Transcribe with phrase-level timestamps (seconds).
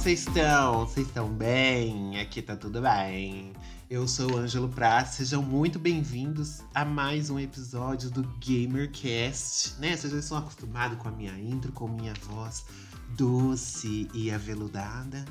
[0.00, 0.86] vocês estão?
[0.86, 2.18] Vocês estão bem?
[2.18, 3.52] Aqui tá tudo bem.
[3.90, 9.94] Eu sou o Ângelo Prats, sejam muito bem-vindos a mais um episódio do GamerCast, né?
[9.94, 12.64] Vocês já estão acostumados com a minha intro, com minha voz
[13.10, 15.22] doce e aveludada.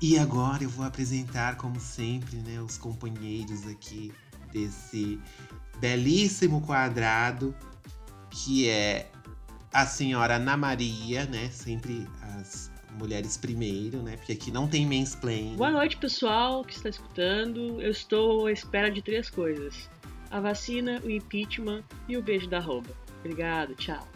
[0.00, 4.12] E agora eu vou apresentar, como sempre, né, os companheiros aqui
[4.52, 5.18] desse
[5.80, 7.52] belíssimo quadrado,
[8.30, 9.10] que é
[9.72, 11.50] a senhora Ana Maria, né?
[11.50, 12.06] Sempre
[12.38, 14.16] as mulheres primeiro, né?
[14.16, 15.56] Porque aqui não tem mansplaining.
[15.56, 17.80] Boa noite, pessoal que está escutando.
[17.80, 19.88] Eu estou à espera de três coisas:
[20.30, 22.90] a vacina, o impeachment e o beijo da rouba.
[23.20, 24.06] Obrigado, tchau.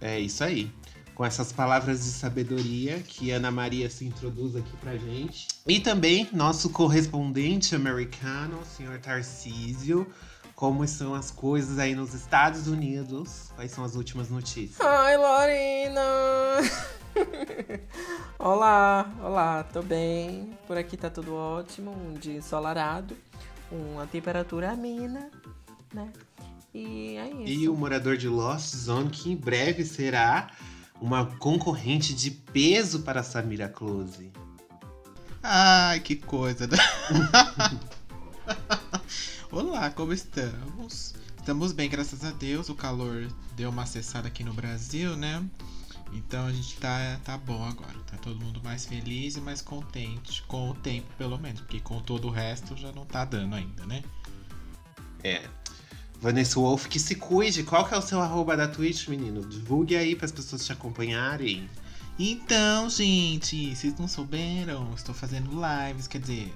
[0.00, 0.70] É isso aí.
[1.14, 5.48] Com essas palavras de sabedoria que Ana Maria se introduz aqui pra gente.
[5.66, 10.06] E também nosso correspondente americano, o senhor Tarcísio.
[10.54, 13.50] Como estão as coisas aí nos Estados Unidos?
[13.54, 14.80] Quais são as últimas notícias?
[14.80, 16.02] Ai, Lorena!
[18.38, 20.50] olá, olá, tô bem.
[20.66, 23.16] Por aqui tá tudo ótimo, um dia ensolarado,
[23.70, 25.30] uma temperatura amena,
[25.92, 26.12] né?
[26.74, 27.46] E é isso.
[27.46, 30.50] E o morador de Lost Zone, que em breve será
[31.00, 34.30] uma concorrente de peso para Samira Close.
[35.42, 36.76] Ai, que coisa, né?
[39.50, 41.14] Olá, como estamos?
[41.38, 42.68] Estamos bem, graças a Deus.
[42.68, 45.42] O calor deu uma cessada aqui no Brasil, né?
[46.12, 47.98] Então a gente tá, tá bom agora.
[48.06, 50.42] Tá todo mundo mais feliz e mais contente.
[50.42, 51.60] Com o tempo, pelo menos.
[51.60, 54.02] Porque com todo o resto já não tá dando ainda, né?
[55.22, 55.48] É.
[56.20, 57.62] Vanessa Wolf, que se cuide.
[57.62, 59.46] Qual que é o seu arroba da Twitch, menino?
[59.46, 61.68] Divulgue aí para as pessoas te acompanharem.
[62.18, 64.92] Então, gente, vocês não souberam?
[64.94, 66.52] Estou fazendo lives, quer dizer,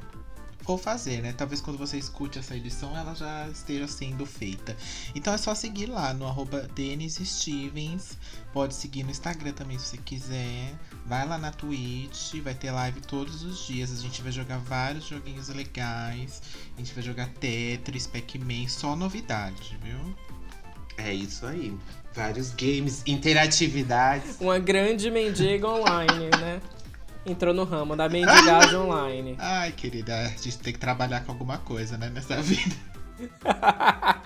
[0.64, 1.32] vou fazer, né?
[1.32, 4.76] Talvez quando você escute essa edição ela já esteja sendo feita.
[5.14, 8.16] Então é só seguir lá no arroba Denis Stevens.
[8.52, 10.74] Pode seguir no Instagram também se você quiser.
[11.06, 13.90] Vai lá na Twitch, vai ter live todos os dias.
[13.90, 16.42] A gente vai jogar vários joguinhos legais.
[16.76, 20.14] A gente vai jogar Tetris, Pac-Man, só novidade, viu?
[20.96, 21.76] É isso aí.
[22.14, 24.36] Vários games, interatividades.
[24.38, 26.60] Uma grande mendiga online, né?
[27.25, 29.37] Entrou no ramo da mendigagem online.
[29.38, 32.75] Ai, querida, a gente tem que trabalhar com alguma coisa, né, nessa vida.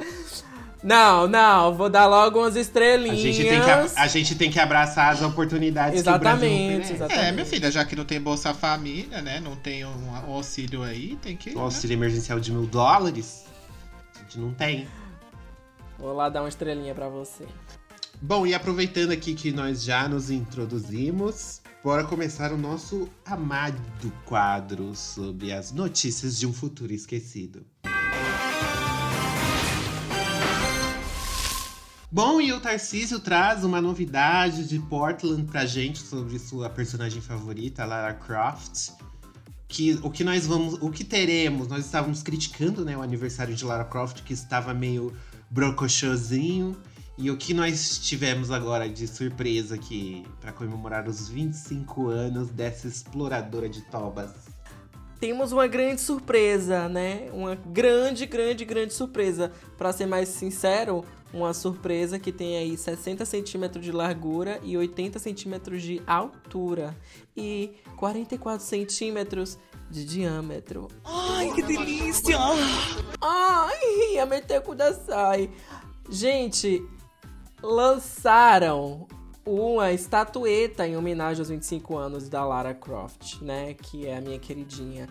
[0.83, 3.19] Não, não, vou dar logo umas A estrelinhas.
[3.19, 6.75] gente, tem que, a, a gente tem que abraçar as oportunidades que o Brasil Exatamente,
[6.75, 6.93] oferece.
[6.93, 7.27] exatamente.
[7.29, 9.41] É, minha filha, já que não tem Bolsa Família, né?
[9.41, 11.51] Não tem um, um auxílio aí, tem que.
[11.51, 11.61] O né?
[11.63, 13.47] auxílio emergencial de mil dólares.
[14.15, 14.87] A gente não tem.
[15.99, 17.45] Vou lá dar uma estrelinha pra você.
[18.23, 24.93] Bom, e aproveitando aqui que nós já nos introduzimos, bora começar o nosso amado quadro
[24.97, 27.65] sobre as notícias de um futuro esquecido.
[32.11, 37.85] Bom, e o Tarcísio traz uma novidade de Portland pra gente sobre sua personagem favorita,
[37.85, 38.91] Lara Croft.
[39.69, 40.75] Que, o que nós vamos.
[40.83, 41.69] O que teremos?
[41.69, 45.17] Nós estávamos criticando né, o aniversário de Lara Croft, que estava meio
[45.49, 46.77] brocochosinho.
[47.19, 52.87] E o que nós tivemos agora de surpresa aqui para comemorar os 25 anos dessa
[52.87, 54.33] exploradora de tobas?
[55.19, 57.31] Temos uma grande surpresa, né?
[57.33, 59.51] Uma grande, grande, grande surpresa.
[59.79, 65.19] Pra ser mais sincero, uma surpresa que tem aí 60 centímetros de largura e 80
[65.19, 66.95] centímetros de altura.
[67.35, 69.59] E 44 centímetros
[69.91, 70.89] de diâmetro.
[71.03, 72.37] Ai, que delícia!
[73.23, 75.51] Ai, a meter kudasai.
[76.11, 76.87] Gente,
[77.63, 79.07] lançaram
[79.45, 83.75] uma estatueta em homenagem aos 25 anos da Lara Croft, né?
[83.75, 85.09] Que é a minha queridinha.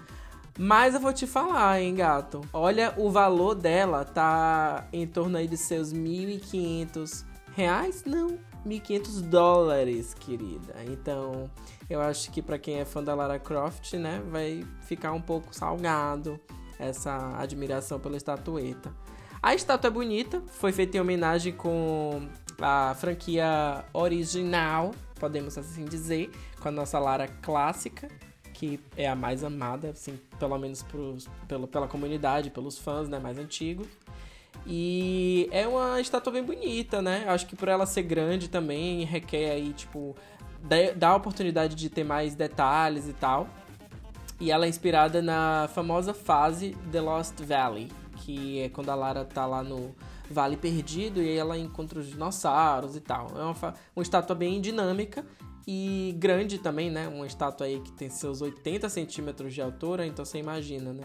[0.57, 2.42] Mas eu vou te falar, hein, gato.
[2.53, 8.03] Olha, o valor dela tá em torno aí de seus 1.500 reais?
[8.06, 10.75] Não, 1.500 dólares, querida.
[10.88, 11.50] Então,
[11.89, 15.53] eu acho que pra quem é fã da Lara Croft, né, vai ficar um pouco
[15.53, 16.39] salgado
[16.80, 18.94] essa admiração pela estatueta.
[19.45, 22.27] A estátua é bonita, foi feita em homenagem com
[22.59, 24.89] a franquia original,
[25.19, 28.09] podemos assim dizer, com a nossa Lara clássica,
[28.56, 33.19] que é a mais amada, assim, pelo menos pros, pelo, pela comunidade, pelos fãs, né,
[33.19, 33.86] mais antigos.
[34.65, 37.25] E é uma estátua bem bonita, né?
[37.27, 40.15] Acho que por ela ser grande também requer aí, tipo,
[40.95, 43.47] dá a oportunidade de ter mais detalhes e tal.
[44.39, 47.92] E ela é inspirada na famosa fase The Lost Valley,
[48.25, 49.94] que é quando a Lara tá lá no
[50.31, 53.27] Vale Perdido e ela encontra os dinossauros e tal.
[53.38, 55.24] É uma, uma estátua bem dinâmica
[55.68, 57.07] e grande também, né?
[57.07, 61.04] Uma estátua aí que tem seus 80 centímetros de altura, então você imagina, né?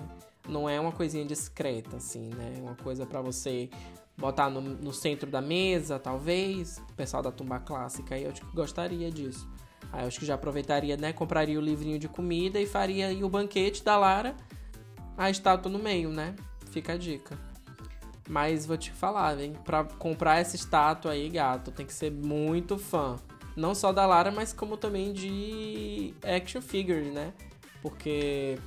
[0.49, 2.55] Não é uma coisinha discreta, assim, né?
[2.63, 3.69] Uma coisa para você
[4.17, 6.79] botar no, no, centro da mesa, talvez.
[6.91, 9.47] O pessoal da tumba clássica aí, eu acho que gostaria disso.
[9.93, 11.13] Aí eu acho que já aproveitaria, né?
[11.13, 14.35] Compraria o livrinho de comida e faria aí o banquete da Lara,
[15.19, 16.35] a estátua no meio, né?
[16.71, 17.37] Fica a dica.
[18.29, 19.55] Mas vou te falar, hein?
[19.65, 23.17] Pra comprar essa estátua aí, gato, tem que ser muito fã.
[23.57, 27.33] Não só da Lara, mas como também de action figures, né?
[27.83, 28.59] Porque.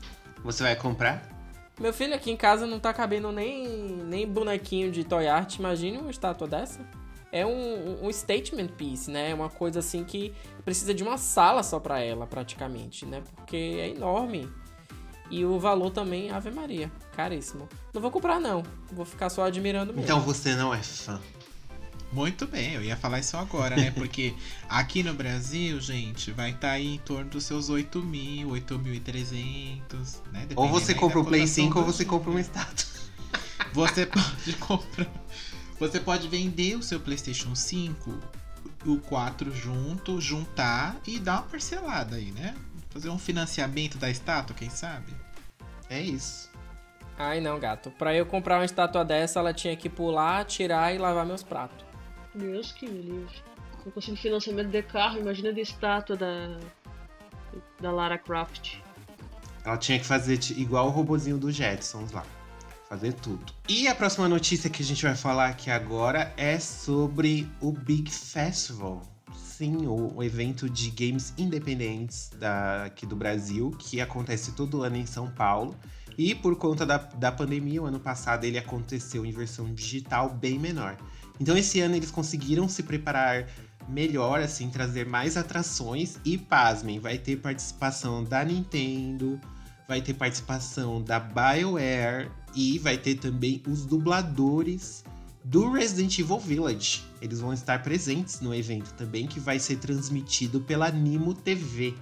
[0.44, 1.34] Você vai comprar?
[1.80, 5.56] Meu filho aqui em casa não tá cabendo nem, nem bonequinho de toy art.
[5.58, 6.82] Imagine uma estátua dessa.
[7.32, 9.32] É um, um statement piece, né?
[9.32, 10.34] É uma coisa assim que
[10.64, 13.24] precisa de uma sala só pra ela, praticamente, né?
[13.36, 14.48] Porque é enorme.
[15.30, 17.68] E o valor também, Ave Maria, caríssimo.
[17.94, 18.64] Não vou comprar, não.
[18.92, 20.04] Vou ficar só admirando mesmo.
[20.04, 21.20] Então você não é fã.
[22.14, 23.90] Muito bem, eu ia falar isso agora, né?
[23.90, 24.36] Porque
[24.70, 29.82] aqui no Brasil, gente, vai estar tá aí em torno dos seus 8 mil, 8.300,
[30.32, 30.48] né?
[30.56, 32.94] ou você compra o Play 5 ou você compra uma estátua.
[33.74, 35.08] Você pode comprar.
[35.80, 38.14] Você pode vender o seu PlayStation 5,
[38.86, 42.56] o 4 junto, juntar e dar uma parcelada aí, né?
[42.94, 45.12] Fazer um financiamento da estátua, quem sabe?
[45.90, 46.52] É isso.
[47.18, 47.90] Ai não, gato.
[47.90, 51.84] Pra eu comprar uma estátua dessa, ela tinha que pular, tirar e lavar meus pratos.
[52.36, 53.36] Deus que me livre.
[53.84, 56.60] Não consigo financiamento de carro, imagina de estátua da.
[57.82, 58.78] da Lara Croft.
[59.66, 62.24] Ela tinha que fazer igual o robozinho do Jetsons lá.
[62.88, 63.52] Fazer tudo.
[63.68, 68.12] E a próxima notícia que a gente vai falar aqui agora é sobre o Big
[68.12, 69.13] Festival.
[69.56, 74.96] Sim, o, o evento de games independentes da, aqui do Brasil, que acontece todo ano
[74.96, 75.76] em São Paulo.
[76.18, 80.58] E por conta da, da pandemia, o ano passado ele aconteceu em versão digital bem
[80.58, 80.98] menor.
[81.40, 83.48] Então esse ano eles conseguiram se preparar
[83.88, 89.40] melhor, assim, trazer mais atrações e pasmem, vai ter participação da Nintendo,
[89.88, 95.04] vai ter participação da BioWare e vai ter também os dubladores
[95.44, 97.04] do Resident Evil Village.
[97.22, 101.94] Eles vão estar presentes no evento também, que vai ser transmitido pela Nimo TV.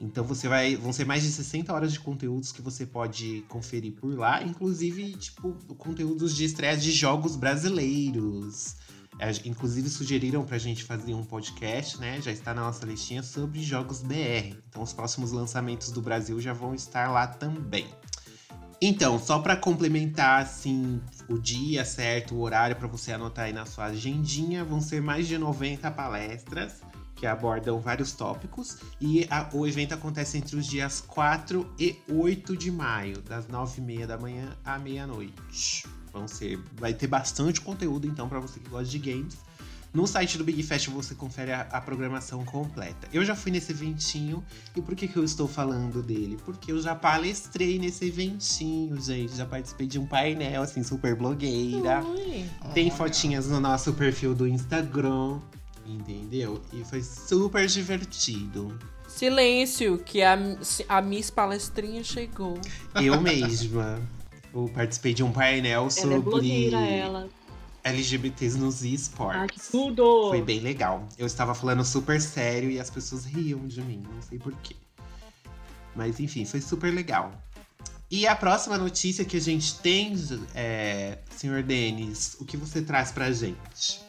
[0.00, 0.76] Então você vai.
[0.76, 5.14] Vão ser mais de 60 horas de conteúdos que você pode conferir por lá, inclusive,
[5.14, 8.76] tipo, conteúdos de estreia de jogos brasileiros.
[9.18, 12.20] É, inclusive sugeriram pra gente fazer um podcast, né?
[12.20, 14.54] Já está na nossa listinha sobre jogos BR.
[14.68, 17.86] Então os próximos lançamentos do Brasil já vão estar lá também.
[18.80, 23.66] Então, só para complementar assim o dia certo, o horário para você anotar aí na
[23.66, 26.82] sua agendinha, vão ser mais de 90 palestras
[27.16, 28.78] que abordam vários tópicos.
[29.00, 34.06] E a, o evento acontece entre os dias 4 e 8 de maio, das 9h30
[34.06, 35.86] da manhã à meia-noite.
[36.12, 36.62] Vão ser.
[36.74, 39.38] Vai ter bastante conteúdo, então, para você que gosta de games.
[39.96, 43.08] No site do Big Fest você confere a, a, programação completa.
[43.14, 44.44] Eu já fui nesse eventinho
[44.76, 46.36] e por que, que eu estou falando dele?
[46.44, 49.34] Porque eu já palestrei nesse eventinho, gente.
[49.34, 52.04] Já participei de um painel, assim, super blogueira.
[52.04, 52.44] Ui.
[52.74, 55.40] Tem fotinhas no nosso perfil do Instagram
[55.86, 56.60] entendeu?
[56.74, 58.78] E foi super divertido.
[59.08, 60.36] Silêncio, que a,
[60.90, 62.60] a Miss Palestrinha chegou.
[63.02, 63.98] Eu mesma.
[64.52, 67.28] Eu participei de um painel sobre ela é ela.
[67.86, 69.40] LGBTs nos esportes.
[69.40, 70.28] Ah, que tudo!
[70.30, 71.08] Foi bem legal.
[71.16, 74.74] Eu estava falando super sério e as pessoas riam de mim, não sei porquê.
[75.94, 77.32] Mas enfim, foi super legal.
[78.10, 80.14] E a próxima notícia que a gente tem,
[80.54, 84.00] é, senhor Denis, o que você traz pra gente?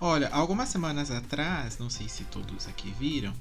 [0.00, 3.34] Olha, algumas semanas atrás, não sei se todos aqui viram,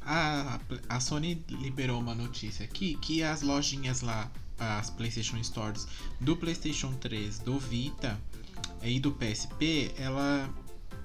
[0.00, 5.86] a, a Sony liberou uma notícia aqui que as lojinhas lá, as PlayStation Stores
[6.20, 8.18] do PlayStation 3, do Vita
[8.82, 10.48] e do PSP, ela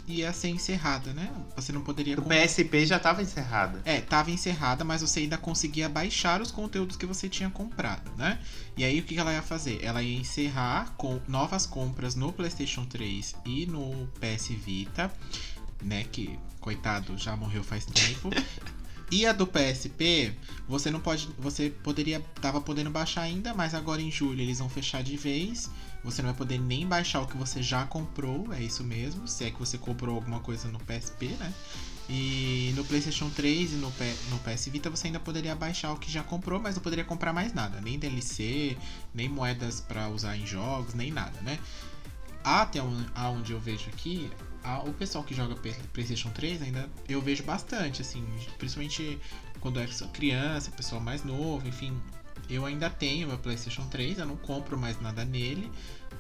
[0.07, 1.31] ia ser encerrada, né?
[1.55, 2.19] Você não poderia.
[2.19, 3.81] O PSP já estava encerrada.
[3.85, 8.39] É, estava encerrada, mas você ainda conseguia baixar os conteúdos que você tinha comprado, né?
[8.75, 9.83] E aí o que ela ia fazer?
[9.83, 15.11] Ela ia encerrar com novas compras no PlayStation 3 e no PS Vita,
[15.81, 16.03] né?
[16.11, 18.29] Que, coitado, já morreu faz tempo.
[19.11, 20.33] E a do PSP,
[20.67, 21.29] você não pode.
[21.37, 22.19] Você poderia.
[22.41, 25.69] Tava podendo baixar ainda, mas agora em julho eles vão fechar de vez.
[26.03, 29.27] Você não vai poder nem baixar o que você já comprou, é isso mesmo.
[29.27, 31.53] Se é que você comprou alguma coisa no PSP, né?
[32.09, 35.97] E no PlayStation 3 e no, P no PS Vita você ainda poderia baixar o
[35.97, 38.77] que já comprou, mas não poderia comprar mais nada, nem DLC,
[39.13, 41.57] nem moedas para usar em jogos, nem nada, né?
[42.43, 44.29] até onde eu vejo aqui,
[44.85, 45.55] o pessoal que joga
[45.93, 48.25] PlayStation 3 ainda eu vejo bastante, assim,
[48.57, 49.19] principalmente
[49.61, 51.97] quando é criança, pessoal mais novo, enfim.
[52.53, 55.71] Eu ainda tenho meu PlayStation 3, eu não compro mais nada nele,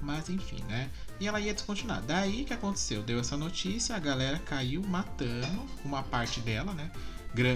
[0.01, 0.89] mas enfim, né?
[1.19, 2.01] E ela ia descontinuar.
[2.01, 3.03] Daí que aconteceu?
[3.03, 6.91] Deu essa notícia, a galera caiu matando uma parte dela, né?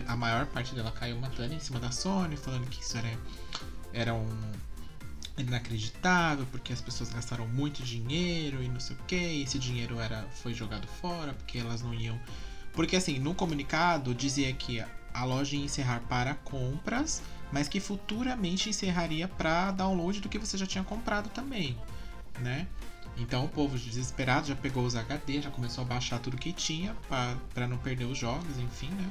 [0.08, 3.20] A maior parte dela caiu matando em cima da Sony, falando que isso era,
[3.94, 4.30] era um
[5.38, 10.24] inacreditável, porque as pessoas gastaram muito dinheiro e não sei o que, esse dinheiro era,
[10.42, 12.20] foi jogado fora, porque elas não iam.
[12.74, 18.70] Porque assim, no comunicado dizia que a loja ia encerrar para compras, mas que futuramente
[18.70, 21.78] encerraria para download do que você já tinha comprado também,
[22.40, 22.68] né?
[23.18, 26.96] Então o povo desesperado já pegou os HD, já começou a baixar tudo que tinha
[27.54, 29.10] para não perder os jogos, enfim, né?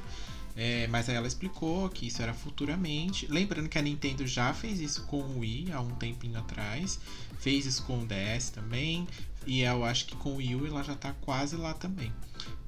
[0.58, 3.26] É, mas aí ela explicou que isso era futuramente.
[3.26, 6.98] Lembrando que a Nintendo já fez isso com o Wii há um tempinho atrás.
[7.38, 9.06] Fez isso com o DS também.
[9.46, 12.12] E eu acho que com o Wii ela já está quase lá também.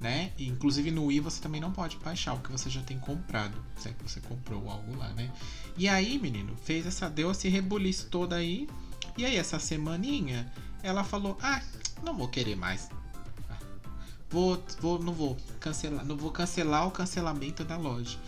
[0.00, 0.32] Né?
[0.38, 3.56] E, inclusive no Wii você também não pode baixar o que você já tem comprado.
[3.76, 5.30] Se é que você comprou algo lá, né?
[5.76, 7.10] E aí, menino, fez essa.
[7.10, 8.68] Deu esse rebuliço todo aí.
[9.16, 10.50] E aí, essa semaninha,
[10.82, 11.60] ela falou: Ah,
[12.04, 12.88] não vou querer mais
[14.30, 18.18] vou, vou, não vou cancelar, não vou cancelar o cancelamento da loja.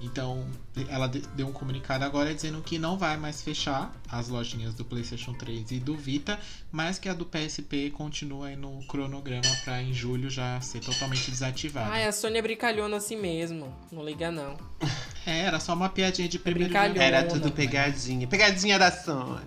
[0.00, 0.46] Então,
[0.88, 5.32] ela deu um comunicado agora dizendo que não vai mais fechar as lojinhas do PlayStation
[5.32, 6.38] 3 e do Vita,
[6.70, 11.30] mas que a do PSP continua aí no cronograma para em julho já ser totalmente
[11.30, 11.92] desativada.
[11.92, 13.74] Ah, a Sony é brincalhona assim mesmo.
[13.90, 14.56] Não liga não.
[15.26, 18.26] É, era só uma piadinha de primeiro Era tudo pegadinha.
[18.26, 19.44] Pegadinha da Sony.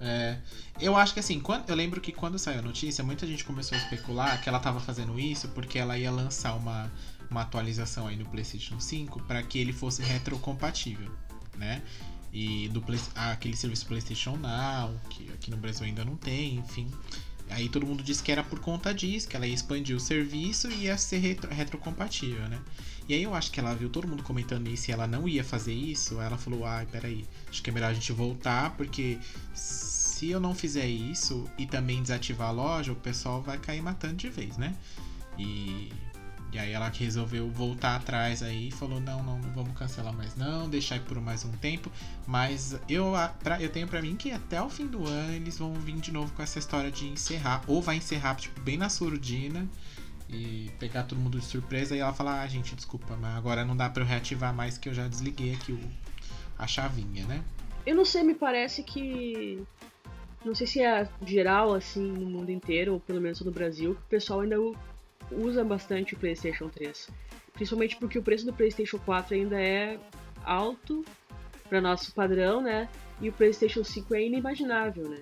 [0.00, 0.38] É.
[0.80, 3.76] Eu acho que assim, quando, eu lembro que quando saiu a notícia, muita gente começou
[3.76, 6.90] a especular que ela estava fazendo isso porque ela ia lançar uma,
[7.30, 11.10] uma atualização aí no PlayStation 5 para que ele fosse retrocompatível,
[11.56, 11.82] né?
[12.32, 16.90] E do aquele serviço PlayStation Now, que aqui no Brasil ainda não tem, enfim.
[17.50, 20.70] Aí todo mundo disse que era por conta disso, que ela ia expandir o serviço
[20.70, 22.60] e ia ser retro, retrocompatível, né?
[23.08, 25.42] E aí eu acho que ela viu todo mundo comentando isso e ela não ia
[25.42, 26.20] fazer isso.
[26.20, 29.18] Ela falou: ai, peraí, acho que é melhor a gente voltar, porque
[29.54, 34.16] se eu não fizer isso e também desativar a loja, o pessoal vai cair matando
[34.16, 34.76] de vez, né?
[35.38, 35.90] E,
[36.50, 40.34] e aí ela resolveu voltar atrás aí e falou: não, não, não vamos cancelar mais,
[40.34, 41.90] não, deixar por mais um tempo.
[42.26, 43.12] Mas eu,
[43.42, 46.10] pra, eu tenho para mim que até o fim do ano eles vão vir de
[46.10, 49.68] novo com essa história de encerrar, ou vai encerrar, tipo, bem na surdina
[50.28, 53.76] e pegar todo mundo de surpresa e ela falar: ah, gente, desculpa, mas agora não
[53.76, 55.80] dá para eu reativar mais que eu já desliguei aqui o,
[56.58, 57.44] a chavinha, né?
[57.84, 59.62] Eu não sei, me parece que
[60.44, 64.00] não sei se é geral assim no mundo inteiro, ou pelo menos no Brasil, que
[64.00, 64.56] o pessoal ainda
[65.30, 67.10] usa bastante o PlayStation 3.
[67.52, 69.98] Principalmente porque o preço do PlayStation 4 ainda é
[70.44, 71.04] alto
[71.68, 72.88] para nosso padrão, né?
[73.20, 75.18] E o PlayStation 5 é inimaginável, né?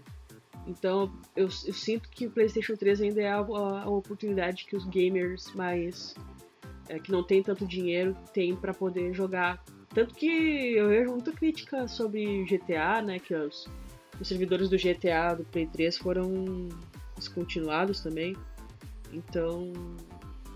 [0.67, 4.77] Então eu, eu sinto que o PlayStation 3 ainda é a, a, a oportunidade que
[4.77, 6.15] os gamers mais
[6.89, 9.63] é, que não tem tanto dinheiro têm para poder jogar.
[9.95, 10.27] Tanto que
[10.77, 13.19] eu vejo muita crítica sobre GTA, né?
[13.19, 13.69] Que os,
[14.21, 16.69] os servidores do GTA do Play 3 foram
[17.17, 18.37] descontinuados também.
[19.13, 19.73] Então,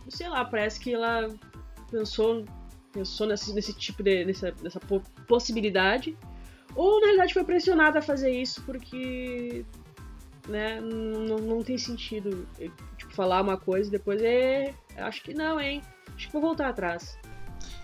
[0.08, 1.28] sei lá, parece que ela
[1.90, 2.44] pensou,
[2.92, 4.24] pensou nesse, nesse tipo de.
[4.24, 4.80] Nessa, nessa
[5.26, 6.16] possibilidade.
[6.74, 9.64] Ou na realidade foi pressionada a fazer isso porque
[10.48, 12.46] né, não, não tem sentido
[12.96, 14.74] tipo, falar uma coisa e depois é.
[14.96, 15.82] Acho que não, hein?
[16.14, 17.18] Acho que vou voltar atrás.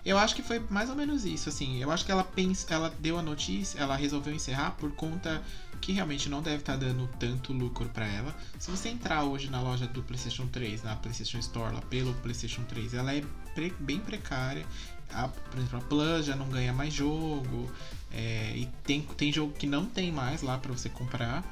[0.05, 1.83] Eu acho que foi mais ou menos isso, assim.
[1.83, 5.43] Eu acho que ela pensa, ela deu a notícia, ela resolveu encerrar por conta
[5.77, 8.35] que realmente não deve estar tá dando tanto lucro para ela.
[8.59, 12.63] Se você entrar hoje na loja do PlayStation 3, na PlayStation Store, lá pelo PlayStation
[12.65, 13.23] 3, ela é
[13.55, 14.67] pre bem precária.
[15.11, 17.71] A, por exemplo, a Plus já não ganha mais jogo.
[18.13, 21.45] É, e tem, tem jogo que não tem mais lá para você comprar,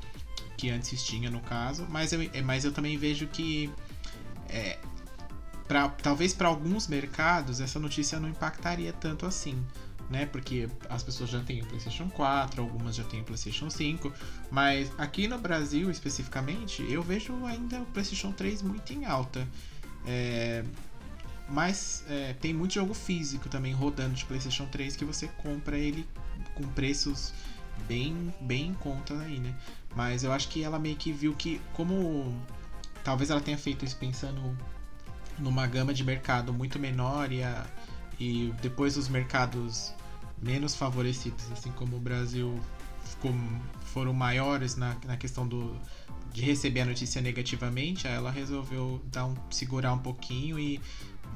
[0.56, 1.86] que antes tinha no caso.
[1.88, 3.70] Mas eu, é, mas eu também vejo que
[4.48, 4.78] é,
[5.66, 9.64] pra, talvez para alguns mercados essa notícia não impactaria tanto assim.
[10.10, 10.26] Né?
[10.26, 14.12] Porque as pessoas já têm o PlayStation 4, algumas já têm o PlayStation 5,
[14.50, 19.48] mas aqui no Brasil especificamente, eu vejo ainda o PlayStation 3 muito em alta.
[20.06, 20.62] É,
[21.48, 26.06] mas é, tem muito jogo físico também rodando de PlayStation 3 que você compra ele
[26.54, 27.32] com preços
[27.86, 29.54] bem, bem em conta aí, né?
[29.94, 32.34] Mas eu acho que ela meio que viu que, como
[33.02, 34.56] talvez ela tenha feito isso pensando
[35.38, 37.66] numa gama de mercado muito menor e, a,
[38.18, 39.92] e depois os mercados
[40.40, 42.58] menos favorecidos, assim como o Brasil
[43.04, 43.32] ficou,
[43.84, 45.76] foram maiores na, na questão do,
[46.32, 50.80] de receber a notícia negativamente, ela resolveu dar um, segurar um pouquinho e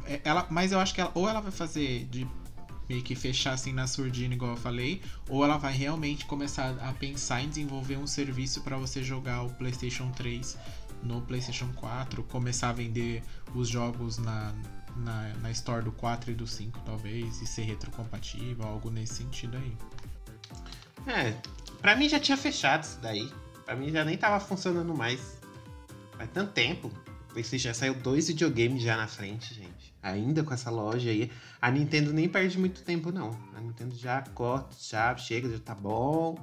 [0.05, 2.27] é, ela, mas eu acho que ela, ou ela vai fazer de
[2.89, 6.93] meio que fechar assim na surdina, igual eu falei, ou ela vai realmente começar a
[6.95, 10.57] pensar em desenvolver um serviço para você jogar o PlayStation 3
[11.03, 13.23] no PlayStation 4, começar a vender
[13.55, 14.55] os jogos na,
[14.99, 19.57] na, na Store do 4 e do 5, talvez, e ser retrocompatível, algo nesse sentido
[19.57, 19.77] aí.
[21.07, 21.35] É,
[21.81, 23.31] pra mim já tinha fechado isso daí.
[23.65, 25.39] Pra mim já nem tava funcionando mais.
[26.17, 26.91] Faz tanto tempo.
[27.33, 29.95] PlayStation já saiu dois videogames já na frente, gente.
[30.03, 31.31] Ainda com essa loja aí.
[31.61, 33.37] A Nintendo nem perde muito tempo, não.
[33.57, 36.37] A Nintendo já corta, já chega, já tá bom.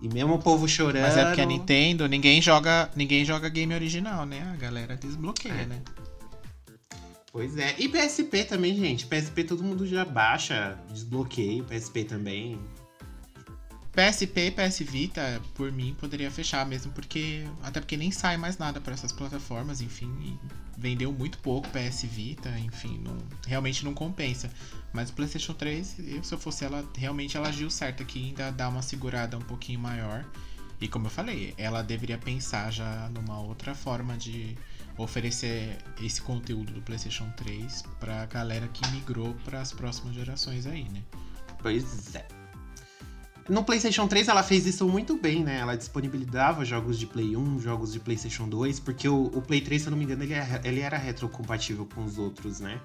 [0.00, 1.02] E mesmo o povo chorando.
[1.02, 4.50] Mas é porque a Nintendo, ninguém joga, ninguém joga game original, né?
[4.52, 5.66] A galera desbloqueia, É.
[5.66, 5.82] né?
[7.32, 7.74] Pois é.
[7.78, 9.06] E PSP também, gente.
[9.06, 11.64] PSP todo mundo já baixa, desbloqueia.
[11.64, 12.58] PSP também.
[13.92, 17.44] PSP e PS Vita, por mim, poderia fechar mesmo, porque.
[17.62, 20.38] Até porque nem sai mais nada para essas plataformas, enfim.
[20.78, 24.50] vendeu muito pouco PS Vita, enfim, não, realmente não compensa.
[24.92, 28.50] Mas o PlayStation 3, eu, se eu fosse ela, realmente ela agiu certo aqui, ainda
[28.50, 30.24] dá uma segurada um pouquinho maior.
[30.80, 34.56] E como eu falei, ela deveria pensar já numa outra forma de
[34.98, 40.84] oferecer esse conteúdo do PlayStation 3 pra galera que migrou para as próximas gerações aí,
[40.88, 41.02] né?
[41.60, 42.26] Pois é.
[43.48, 45.58] No PlayStation 3 ela fez isso muito bem, né?
[45.58, 49.82] Ela disponibilizava jogos de Play 1, jogos de PlayStation 2, porque o, o Play 3,
[49.82, 52.80] se eu não me engano, ele, é- ele era retrocompatível com os outros, né?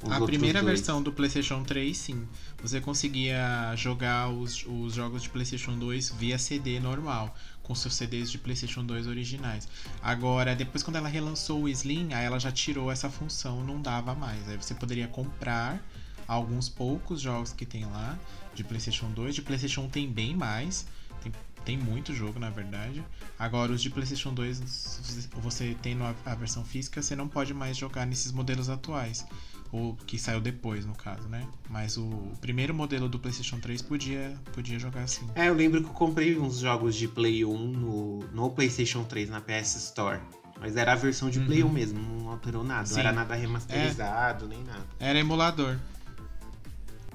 [0.00, 0.78] Com os A primeira dois.
[0.78, 2.28] versão do PlayStation 3, sim.
[2.62, 7.34] Você conseguia jogar os, os jogos de PlayStation 2 via CD normal,
[7.68, 9.68] com seus CDs de PlayStation 2 originais.
[10.02, 14.14] Agora, depois quando ela relançou o Slim, aí ela já tirou essa função, não dava
[14.14, 14.48] mais.
[14.48, 15.78] Aí você poderia comprar
[16.26, 18.18] alguns poucos jogos que tem lá
[18.54, 19.34] de PlayStation 2.
[19.34, 20.86] De PlayStation 1 tem bem mais.
[21.22, 21.30] Tem,
[21.62, 23.04] tem muito jogo, na verdade.
[23.38, 25.76] Agora, os de PlayStation 2, se você
[26.24, 29.26] a, a versão física, você não pode mais jogar nesses modelos atuais.
[29.70, 31.46] Ou que saiu depois, no caso, né?
[31.68, 35.26] Mas o, o primeiro modelo do PlayStation 3 podia, podia jogar assim.
[35.34, 39.28] É, eu lembro que eu comprei uns jogos de Play 1 no, no PlayStation 3
[39.28, 40.20] na PS Store.
[40.60, 41.68] Mas era a versão de Play Uhum.
[41.68, 42.86] 1 mesmo, não alterou nada.
[42.86, 42.94] Sim.
[42.94, 44.86] Não era nada remasterizado, nem nada.
[44.98, 45.76] Era emulador.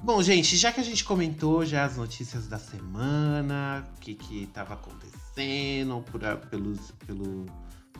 [0.02, 4.46] Bom, gente, já que a gente comentou já as notícias da semana, o que que
[4.52, 7.46] tava acontecendo por, pelos, pelo,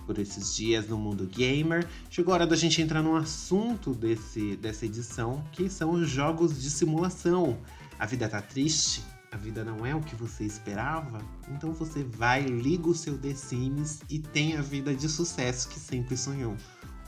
[0.07, 4.57] por esses dias no mundo gamer, chegou a hora da gente entrar no assunto desse,
[4.57, 7.59] dessa edição, que são os jogos de simulação.
[7.99, 9.03] A vida tá triste?
[9.31, 11.19] A vida não é o que você esperava?
[11.49, 15.81] Então você vai, liga o seu The Sims e tem a vida de sucesso que
[15.81, 16.57] sempre sonhou.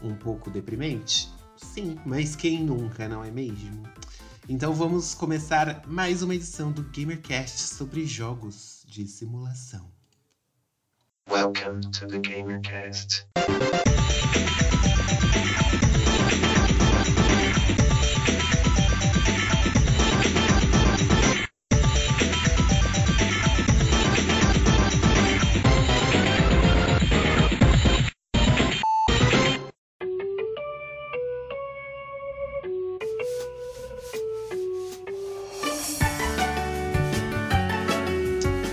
[0.02, 1.30] Um pouco deprimente?
[1.56, 3.82] Sim, mas quem nunca, não é mesmo?
[4.48, 9.95] Então vamos começar mais uma edição do GamerCast sobre jogos de simulação.
[11.28, 13.24] Welcome to the GamerCast.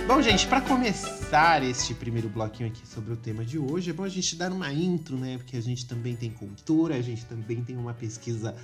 [0.06, 4.04] Bom, gente, para começar este primeiro bloquinho aqui sobre o tema de hoje, é bom
[4.04, 5.36] a gente dar uma intro, né?
[5.36, 8.54] Porque a gente também tem cultura, a gente também tem uma pesquisa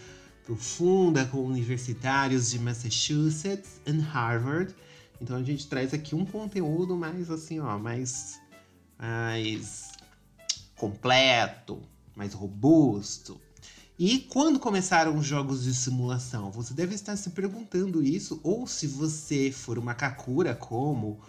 [0.45, 4.73] profunda com universitários de Massachusetts e Harvard.
[5.21, 8.39] Então a gente traz aqui um conteúdo mais assim, ó, mais
[8.97, 9.91] mais
[10.77, 11.83] completo,
[12.15, 13.41] mais robusto.
[13.99, 16.53] E quando começaram os jogos de simulação?
[16.53, 21.21] Você deve estar se perguntando isso, ou se você for uma Kakura como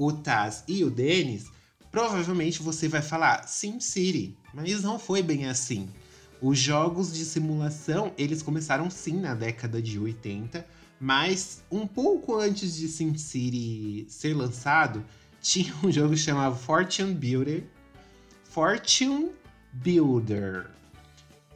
[0.00, 1.50] o Taz e o Denis,
[1.90, 5.88] provavelmente você vai falar SimCity, mas não foi bem assim.
[6.40, 10.66] Os jogos de simulação, eles começaram sim na década de 80,
[10.98, 15.04] mas um pouco antes de SimCity ser lançado,
[15.40, 17.64] tinha um jogo chamado Fortune Builder.
[18.44, 19.30] Fortune
[19.72, 20.70] Builder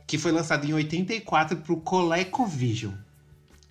[0.06, 2.92] que foi lançado em 84 para o ColecoVision.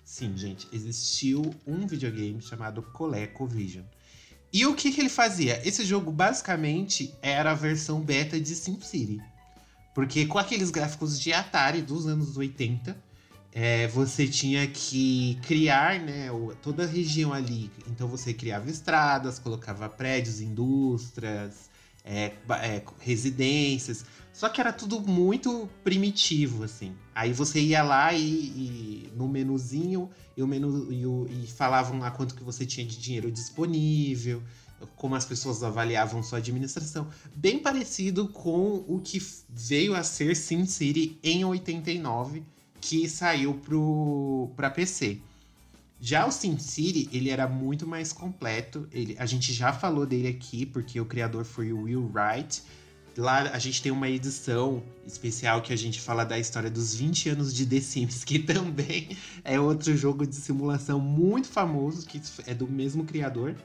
[0.04, 3.84] Sim, gente, existiu um videogame chamado ColecoVision.
[4.54, 5.60] E o que, que ele fazia?
[5.66, 9.20] Esse jogo basicamente era a versão beta de SimCity.
[9.92, 12.96] Porque com aqueles gráficos de Atari dos anos 80,
[13.52, 16.28] é, você tinha que criar né,
[16.62, 17.68] toda a região ali.
[17.88, 21.68] Então você criava estradas, colocava prédios, indústrias,
[22.04, 24.04] é, é, residências.
[24.32, 26.92] Só que era tudo muito primitivo, assim.
[27.14, 31.98] Aí você ia lá e, e no menuzinho e, o menu, e, o- e falavam
[32.00, 34.42] lá quanto que você tinha de dinheiro disponível,
[34.96, 37.08] como as pessoas avaliavam sua administração.
[37.34, 42.42] Bem parecido com o que veio a ser SimCity em 89,
[42.80, 45.20] que saiu pro, pra PC.
[46.04, 48.86] Já o SimCity, ele era muito mais completo.
[48.92, 52.62] Ele, a gente já falou dele aqui, porque o criador foi o Will Wright.
[53.16, 57.30] lá a gente tem uma edição especial que a gente fala da história dos 20
[57.30, 62.52] anos de The Sims, que também é outro jogo de simulação muito famoso, que é
[62.52, 63.56] do mesmo criador.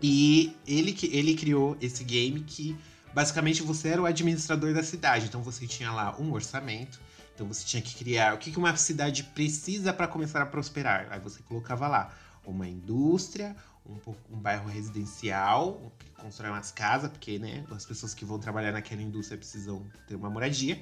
[0.00, 2.76] E ele, ele criou esse game que
[3.12, 5.26] basicamente você era o administrador da cidade.
[5.26, 7.00] Então você tinha lá um orçamento.
[7.34, 11.08] Então você tinha que criar o que uma cidade precisa para começar a prosperar.
[11.10, 12.14] Aí você colocava lá
[12.44, 13.96] uma indústria, um,
[14.30, 19.38] um bairro residencial, constrói umas casas, porque né, as pessoas que vão trabalhar naquela indústria
[19.38, 20.80] precisam ter uma moradia,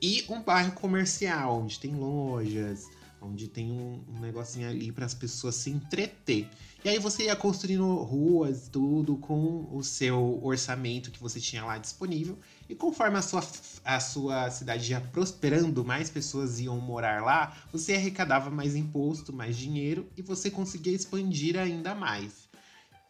[0.00, 2.88] e um bairro comercial, onde tem lojas,
[3.20, 6.48] onde tem um, um negocinho ali para as pessoas se entreter.
[6.84, 11.78] E aí você ia construindo ruas, tudo com o seu orçamento que você tinha lá
[11.78, 12.36] disponível.
[12.72, 13.44] E conforme a sua,
[13.84, 19.58] a sua cidade ia prosperando, mais pessoas iam morar lá, você arrecadava mais imposto, mais
[19.58, 22.48] dinheiro e você conseguia expandir ainda mais.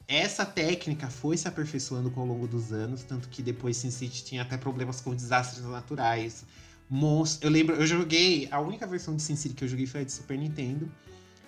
[0.08, 4.56] Essa técnica foi se aperfeiçoando ao longo dos anos, tanto que depois SimCity tinha até
[4.56, 6.44] problemas com desastres naturais.
[7.40, 8.48] Eu lembro, eu joguei.
[8.50, 10.90] A única versão de SimCity que eu joguei foi a de Super Nintendo.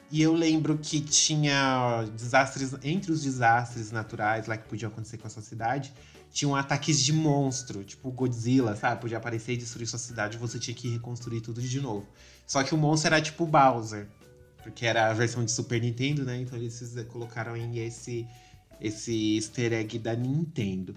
[0.09, 2.77] E eu lembro que tinha desastres.
[2.85, 5.93] Entre os desastres naturais lá que podiam acontecer com a sua cidade,
[6.35, 9.01] tinham ataques de monstro, tipo Godzilla, sabe?
[9.01, 12.09] Podia aparecer e destruir sua cidade você tinha que reconstruir tudo de novo.
[12.45, 14.09] Só que o monstro era tipo Bowser.
[14.61, 16.41] Porque era a versão de Super Nintendo, né?
[16.41, 18.27] Então eles colocaram em esse,
[18.81, 20.97] esse easter egg da Nintendo.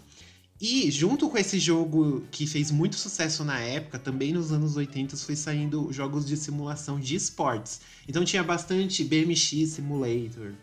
[0.59, 5.15] E junto com esse jogo que fez muito sucesso na época, também nos anos 80
[5.17, 7.81] foi saindo jogos de simulação de esportes.
[8.07, 10.53] Então tinha bastante BMX Simulator,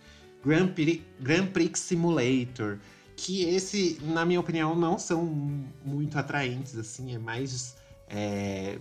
[0.45, 2.81] Grand Prix, Grand Prix Simulator,
[3.16, 5.24] que esse, na minha opinião, não são
[5.85, 7.77] muito atraentes, assim, é mais
[8.09, 8.79] é,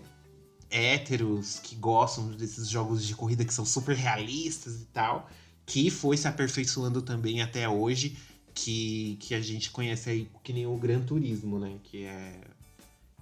[0.70, 5.30] héteros que gostam desses jogos de corrida que são super realistas e tal,
[5.66, 8.18] que foi se aperfeiçoando também até hoje
[8.54, 11.78] que, que a gente conhece aí que nem o Gran Turismo, né?
[11.84, 12.42] Que é,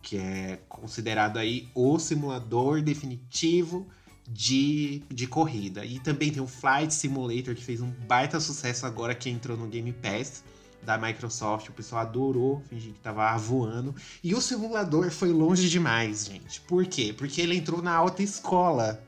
[0.02, 3.88] que é considerado aí o simulador definitivo
[4.28, 5.86] de, de corrida.
[5.86, 9.68] E também tem o Flight Simulator, que fez um baita sucesso agora que entrou no
[9.68, 10.44] Game Pass
[10.84, 11.70] da Microsoft.
[11.70, 13.96] O pessoal adorou, fingir que tava voando.
[14.24, 16.62] E o simulador foi longe demais, gente.
[16.62, 17.14] Por quê?
[17.18, 19.04] Porque ele entrou na alta escola.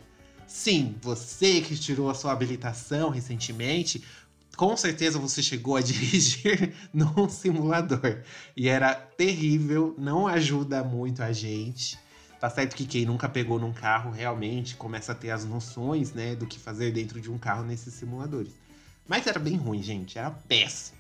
[0.47, 4.03] Sim, você que tirou a sua habilitação recentemente
[4.55, 8.21] com certeza você chegou a dirigir num simulador.
[8.55, 11.97] E era terrível, não ajuda muito a gente.
[12.39, 16.35] Tá certo que quem nunca pegou num carro realmente começa a ter as noções, né,
[16.35, 18.51] do que fazer dentro de um carro nesses simuladores.
[19.07, 20.97] Mas era bem ruim, gente, era péssimo.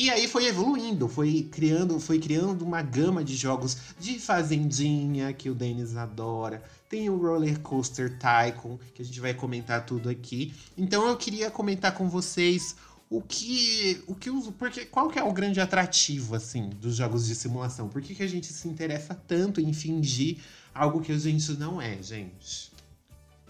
[0.00, 5.50] E aí foi evoluindo, foi criando, foi criando uma gama de jogos de fazendinha que
[5.50, 10.54] o Denis adora, tem o Roller Coaster Tycoon, que a gente vai comentar tudo aqui.
[10.74, 12.76] Então eu queria comentar com vocês
[13.10, 17.26] o que o que os, porque qual que é o grande atrativo assim dos jogos
[17.26, 17.86] de simulação?
[17.86, 20.38] Por que, que a gente se interessa tanto em fingir
[20.72, 22.69] algo que a gente não é, gente?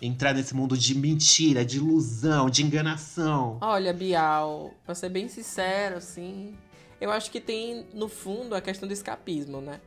[0.03, 3.59] Entrar nesse mundo de mentira, de ilusão, de enganação.
[3.61, 6.57] Olha, Bial, pra ser bem sincero, assim,
[7.01, 9.81] eu acho que tem, no fundo, a questão do escapismo, né?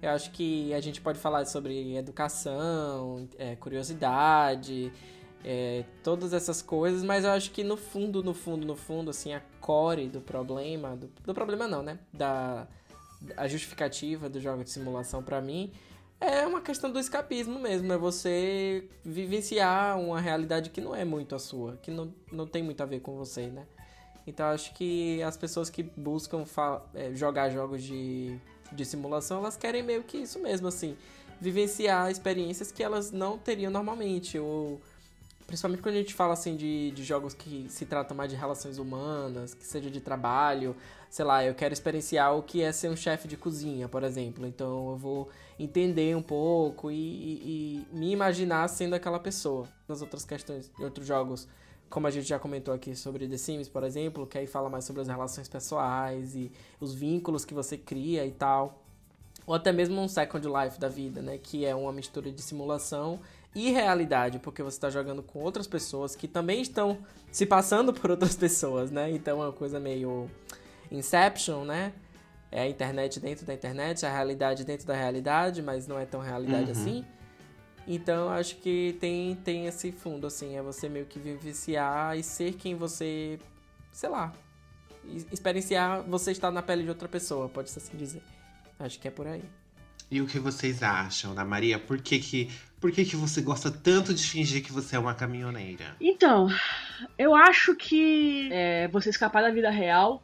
[0.00, 4.92] Eu acho que a gente pode falar sobre educação, é, curiosidade,
[5.44, 9.32] é, todas essas coisas, mas eu acho que no fundo, no fundo, no fundo, assim,
[9.32, 11.98] a core do problema, do, do problema não, né?
[12.12, 12.66] Da
[13.36, 15.72] a justificativa do jogo de simulação para mim
[16.20, 21.34] é uma questão do escapismo mesmo, é você vivenciar uma realidade que não é muito
[21.34, 23.66] a sua, que não, não tem muito a ver com você, né?
[24.26, 26.44] Então acho que as pessoas que buscam
[26.94, 28.38] é, jogar jogos de
[28.72, 30.96] de simulação, elas querem meio que isso mesmo, assim,
[31.40, 34.80] vivenciar experiências que elas não teriam normalmente, ou
[35.46, 38.78] principalmente quando a gente fala assim de, de jogos que se tratam mais de relações
[38.78, 40.76] humanas, que seja de trabalho,
[41.08, 44.46] sei lá, eu quero experienciar o que é ser um chefe de cozinha, por exemplo.
[44.46, 45.28] Então eu vou
[45.58, 49.66] entender um pouco e, e, e, me imaginar sendo aquela pessoa.
[49.88, 51.48] Nas outras questões, em outros jogos,
[51.90, 54.84] como a gente já comentou aqui sobre The Sims, por exemplo, que aí fala mais
[54.84, 58.82] sobre as relações pessoais e os vínculos que você cria e tal.
[59.46, 61.38] Ou até mesmo um Second Life da vida, né?
[61.38, 63.18] Que é uma mistura de simulação
[63.54, 66.98] e realidade, porque você está jogando com outras pessoas que também estão
[67.32, 69.10] se passando por outras pessoas, né?
[69.10, 70.30] Então é uma coisa meio
[70.90, 71.92] Inception, né?
[72.50, 76.20] É a internet dentro da internet, a realidade dentro da realidade, mas não é tão
[76.20, 76.72] realidade uhum.
[76.72, 77.04] assim.
[77.86, 82.54] Então acho que tem, tem esse fundo, assim, é você meio que vivenciar e ser
[82.54, 83.38] quem você,
[83.92, 84.32] sei lá,
[85.32, 88.22] experienciar você estar na pele de outra pessoa, pode-se assim dizer.
[88.78, 89.42] Acho que é por aí.
[90.10, 91.78] E o que vocês acham, Ana Maria?
[91.78, 95.14] Por que que, por que que você gosta tanto de fingir que você é uma
[95.14, 95.96] caminhoneira?
[96.00, 96.48] Então,
[97.18, 100.22] eu acho que é, você escapar da vida real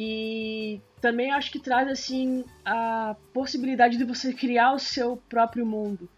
[0.00, 6.08] E também acho que traz assim a possibilidade de você criar o seu próprio mundo,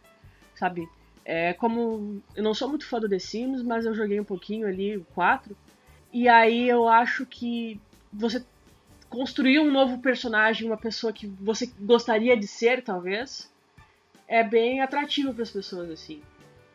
[0.55, 0.87] sabe?
[1.25, 4.67] É como eu não sou muito fã do The Sims, mas eu joguei um pouquinho
[4.67, 5.57] ali o 4,
[6.13, 7.81] e aí eu acho que
[8.13, 8.45] você
[9.09, 13.51] construir um novo personagem, uma pessoa que você gostaria de ser, talvez,
[14.29, 16.21] é bem atrativo para as pessoas assim.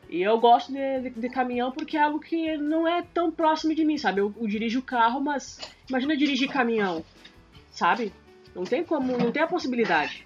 [0.10, 3.74] E eu gosto de, de, de, caminhão porque é algo que não é tão próximo
[3.74, 4.22] de mim, sabe?
[4.22, 7.04] Eu, eu dirijo o carro, mas imagina dirigir caminhão,
[7.72, 8.13] sabe?
[8.56, 10.26] Não tem como, não tem a possibilidade.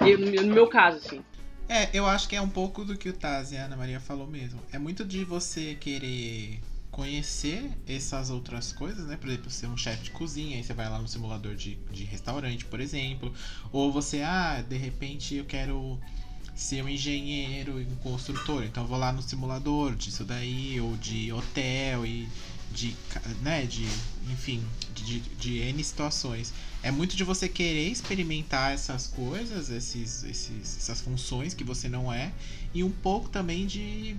[0.00, 1.24] No meu caso, assim.
[1.68, 4.00] É, eu acho que é um pouco do que o Taz e a Ana Maria
[4.00, 4.60] falou mesmo.
[4.72, 9.16] É muito de você querer conhecer essas outras coisas, né?
[9.16, 12.04] Por exemplo, ser um chefe de cozinha, aí você vai lá no simulador de, de
[12.04, 13.32] restaurante, por exemplo.
[13.72, 15.98] Ou você, ah, de repente eu quero
[16.54, 18.64] ser um engenheiro e um construtor.
[18.64, 22.28] Então eu vou lá no simulador disso daí, ou de hotel e
[22.72, 22.94] de,
[23.40, 23.86] né, de,
[24.30, 24.62] enfim,
[24.94, 26.52] de, de, N situações.
[26.82, 32.12] É muito de você querer experimentar essas coisas, esses, esses, essas funções que você não
[32.12, 32.32] é,
[32.74, 34.16] e um pouco também de.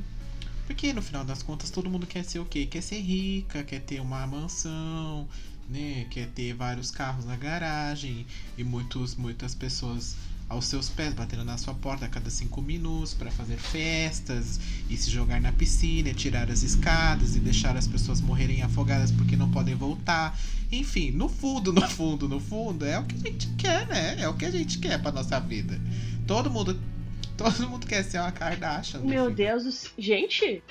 [0.65, 2.65] Porque no final das contas todo mundo quer ser o quê?
[2.65, 5.27] Quer ser rica, quer ter uma mansão,
[5.69, 6.07] né?
[6.09, 8.25] Quer ter vários carros na garagem,
[8.57, 10.15] e muitos, muitas pessoas
[10.47, 14.95] aos seus pés, batendo na sua porta a cada cinco minutos para fazer festas e
[14.95, 19.49] se jogar na piscina, tirar as escadas e deixar as pessoas morrerem afogadas porque não
[19.49, 20.37] podem voltar.
[20.71, 24.21] Enfim, no fundo, no fundo, no fundo, é o que a gente quer, né?
[24.21, 25.79] É o que a gente quer para nossa vida.
[26.27, 26.79] Todo mundo,
[27.35, 28.99] todo mundo quer ser uma Kardashian.
[28.99, 29.35] Meu fim.
[29.35, 30.61] Deus, gente,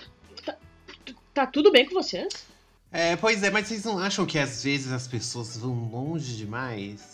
[0.44, 0.56] tá,
[1.34, 2.46] tá tudo bem com vocês?
[2.92, 7.13] É, pois é, mas vocês não acham que às vezes as pessoas vão longe demais?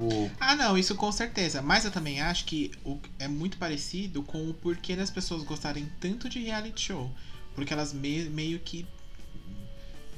[0.00, 0.30] Tipo...
[0.40, 1.60] Ah, não, isso com certeza.
[1.60, 5.90] Mas eu também acho que o, é muito parecido com o porquê das pessoas gostarem
[6.00, 7.10] tanto de reality show.
[7.54, 8.86] Porque elas me, meio que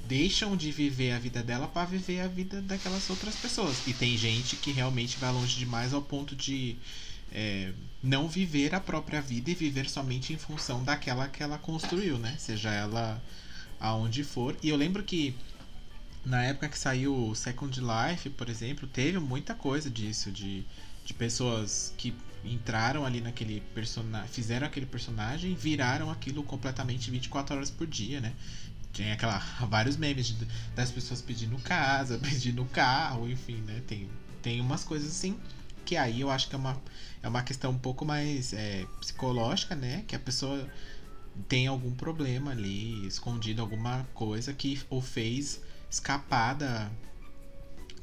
[0.07, 3.77] deixam de viver a vida dela para viver a vida daquelas outras pessoas.
[3.87, 6.77] E tem gente que realmente vai longe demais ao ponto de
[7.33, 12.19] é, não viver a própria vida e viver somente em função daquela que ela construiu,
[12.19, 12.37] né?
[12.39, 13.21] Seja ela
[13.81, 14.57] aonde for.
[14.63, 15.35] E eu lembro que
[16.25, 20.65] na época que saiu o Second Life, por exemplo, teve muita coisa disso, de,
[21.05, 27.71] de pessoas que entraram ali naquele personagem, fizeram aquele personagem, viraram aquilo completamente 24 horas
[27.71, 28.33] por dia, né?
[28.93, 33.83] Tinha aquela vários memes de, das pessoas pedindo casa, pedindo carro, enfim, né?
[33.87, 34.09] Tem,
[34.41, 35.37] tem umas coisas assim
[35.85, 36.81] que aí eu acho que é uma,
[37.23, 40.05] é uma questão um pouco mais é, psicológica, né?
[40.07, 40.69] Que a pessoa
[41.49, 45.61] tem algum problema ali, escondido alguma coisa que o fez
[45.93, 46.91] escapada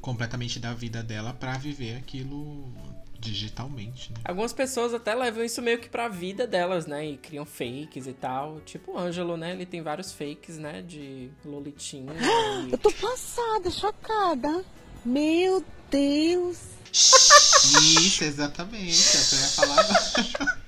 [0.00, 2.72] completamente da vida dela para viver aquilo
[3.18, 4.12] digitalmente.
[4.12, 4.18] Né?
[4.24, 7.04] Algumas pessoas até levam isso meio que pra vida delas, né?
[7.04, 8.60] E criam fakes e tal.
[8.60, 9.50] Tipo o Ângelo, né?
[9.50, 10.82] Ele tem vários fakes, né?
[10.82, 12.12] De Lolitinha.
[12.68, 12.72] e...
[12.72, 14.64] Eu tô passada, chocada.
[15.04, 16.58] Meu Deus.
[16.92, 19.16] Isso, exatamente.
[19.32, 20.60] Eu ia falar agora.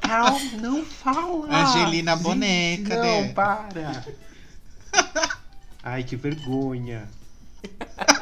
[0.00, 1.46] Calma, não fala.
[1.48, 3.26] Angelina Boneca, não, né?
[3.26, 4.04] Não, para.
[5.82, 7.08] Ai, que vergonha.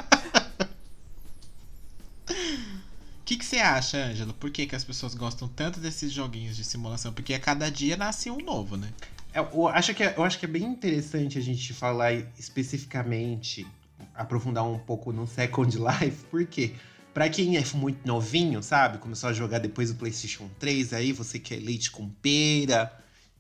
[3.29, 4.33] O que, você acha, Ângelo?
[4.33, 7.13] Por que, que as pessoas gostam tanto desses joguinhos de simulação?
[7.13, 8.91] Porque a cada dia nasce um novo, né?
[9.35, 13.67] É, eu, acho que é, eu acho que é bem interessante a gente falar especificamente,
[14.15, 16.73] aprofundar um pouco no Second Life, porque
[17.13, 18.97] para quem é muito novinho, sabe?
[18.97, 22.91] Começou a jogar depois do PlayStation 3, aí você quer leite com pera,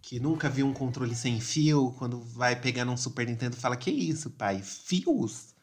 [0.09, 3.91] que nunca viu um controle sem fio, quando vai pegar num Super Nintendo fala: Que
[3.91, 4.63] isso, pai?
[4.63, 5.55] Fios?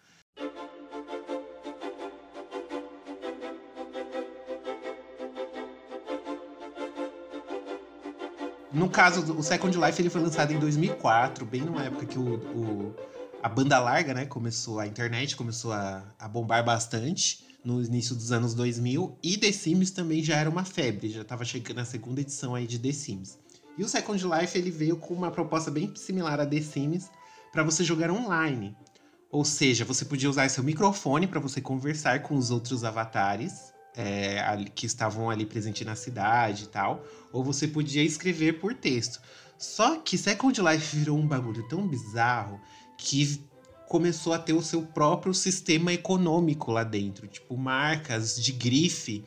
[8.72, 12.36] No caso, o Second Life ele foi lançado em 2004, bem numa época que o,
[12.36, 12.96] o
[13.42, 18.32] a banda larga, né, começou, a internet começou a, a bombar bastante no início dos
[18.32, 22.22] anos 2000 e The Sims também já era uma febre, já estava chegando a segunda
[22.22, 23.45] edição aí de The Sims.
[23.78, 27.10] E o Second Life ele veio com uma proposta bem similar a The Sims
[27.52, 28.76] para você jogar online.
[29.30, 34.66] Ou seja, você podia usar seu microfone para você conversar com os outros avatares é,
[34.74, 39.22] que estavam ali presentes na cidade e tal, ou você podia escrever por texto.
[39.58, 42.60] Só que Second Life virou um bagulho tão bizarro
[42.98, 43.42] que
[43.88, 49.24] começou a ter o seu próprio sistema econômico lá dentro, tipo marcas de grife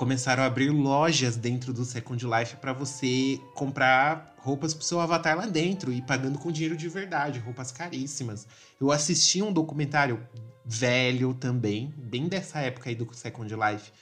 [0.00, 5.36] começaram a abrir lojas dentro do Second Life para você comprar roupas pro seu avatar
[5.36, 8.46] lá dentro e pagando com dinheiro de verdade, roupas caríssimas.
[8.80, 10.26] Eu assisti um documentário
[10.64, 13.92] velho também, bem dessa época aí do Second Life,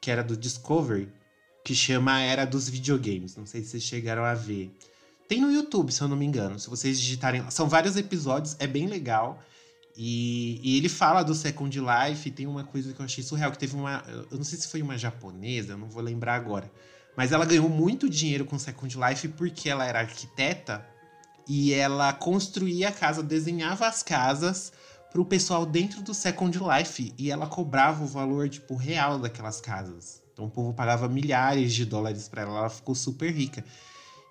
[0.00, 1.12] que era do Discovery,
[1.62, 3.36] que chama Era dos Videogames.
[3.36, 4.74] Não sei se vocês chegaram a ver.
[5.28, 6.58] Tem no YouTube, se eu não me engano.
[6.58, 7.44] Se vocês digitarem.
[7.50, 9.42] São vários episódios, é bem legal.
[9.96, 13.50] E, e ele fala do Second Life, e tem uma coisa que eu achei surreal,
[13.50, 14.02] que teve uma.
[14.30, 16.70] Eu não sei se foi uma japonesa, eu não vou lembrar agora.
[17.16, 20.86] Mas ela ganhou muito dinheiro com Second Life porque ela era arquiteta
[21.46, 24.72] e ela construía a casa, desenhava as casas
[25.10, 30.22] pro pessoal dentro do Second Life e ela cobrava o valor tipo real daquelas casas.
[30.32, 33.62] Então o povo pagava milhares de dólares para ela, ela ficou super rica.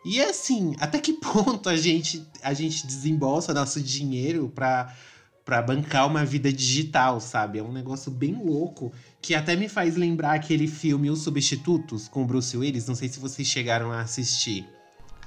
[0.03, 4.95] E assim, até que ponto a gente a gente desembolsa nosso dinheiro para
[5.43, 7.59] para bancar uma vida digital, sabe?
[7.59, 12.25] É um negócio bem louco que até me faz lembrar aquele filme Os Substitutos com
[12.25, 14.67] Bruce Willis, não sei se vocês chegaram a assistir,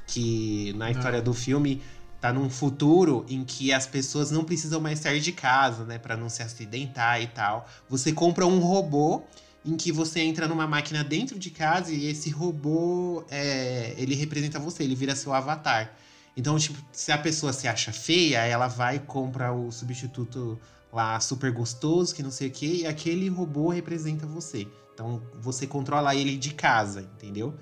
[0.07, 1.83] que na história do filme
[2.20, 6.16] tá num futuro em que as pessoas não precisam mais sair de casa, né, para
[6.16, 7.68] não se acidentar e tal.
[7.88, 9.22] Você compra um robô
[9.64, 14.59] em que você entra numa máquina dentro de casa e esse robô é, ele representa
[14.59, 15.92] você, ele vira seu avatar.
[16.37, 20.59] Então, tipo, se a pessoa se acha feia, ela vai e compra o substituto
[20.92, 24.66] lá super gostoso, que não sei o quê, e aquele robô representa você.
[24.92, 27.55] Então, você controla ele de casa, entendeu?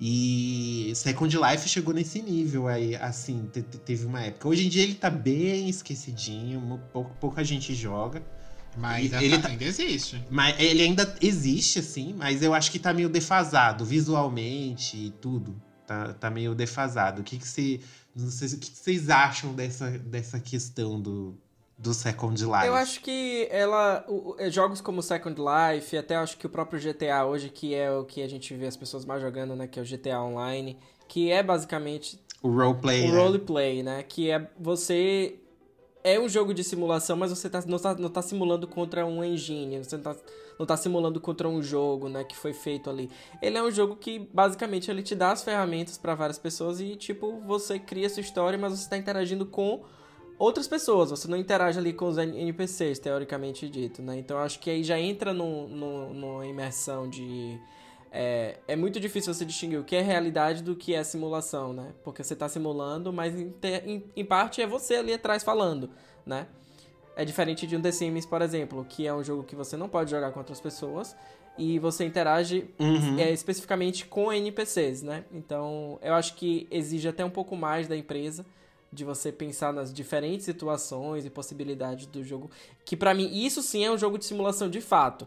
[0.00, 4.48] E Second Life chegou nesse nível aí, assim, te- te- teve uma época.
[4.48, 8.22] Hoje em dia ele tá bem esquecidinho, pouca, pouca gente joga.
[8.76, 10.22] Mas ele tá- ainda existe.
[10.30, 15.60] Mas ele ainda existe, assim, mas eu acho que tá meio defasado, visualmente e tudo.
[15.88, 17.22] Tá, tá meio defasado.
[17.22, 17.80] O que que.
[18.14, 21.34] Não sei, o que que vocês acham dessa, dessa questão do,
[21.78, 22.66] do Second Life?
[22.66, 24.04] Eu acho que ela.
[24.06, 27.90] o- o- jogos como Second Life, até acho que o próprio GTA hoje, que é
[27.90, 29.66] o que a gente vê as pessoas mais jogando, né?
[29.66, 33.08] Que é o GTA Online, que é basicamente O roleplay.
[33.08, 33.18] o né?
[33.22, 34.02] roleplay, né?
[34.02, 35.36] Que é você.
[36.04, 39.22] É um jogo de simulação, mas você tá, não, tá, não tá simulando contra um
[39.22, 40.16] engine, você não tá,
[40.58, 42.24] não tá simulando contra um jogo, né?
[42.24, 43.10] Que foi feito ali.
[43.42, 46.94] Ele é um jogo que, basicamente, ele te dá as ferramentas pra várias pessoas e,
[46.96, 49.84] tipo, você cria sua história, mas você tá interagindo com
[50.38, 51.10] outras pessoas.
[51.10, 54.16] Você não interage ali com os NPCs, teoricamente dito, né?
[54.18, 57.58] Então, acho que aí já entra no, no, numa imersão de...
[58.10, 61.92] É, é muito difícil você distinguir o que é realidade do que é simulação, né?
[62.02, 63.52] Porque você tá simulando, mas em,
[63.86, 65.90] em- em parte é você ali atrás falando,
[66.24, 66.46] né?
[67.14, 69.88] É diferente de um The Sims, por exemplo, que é um jogo que você não
[69.88, 71.16] pode jogar com outras pessoas
[71.58, 73.18] e você interage Uhum.
[73.18, 75.24] é, especificamente com NPCs, né?
[75.32, 78.46] Então, eu acho que exige até um pouco mais da empresa
[78.92, 82.50] de você pensar nas diferentes situações e possibilidades do jogo.
[82.84, 85.26] Que pra mim, isso sim é um jogo de simulação de fato.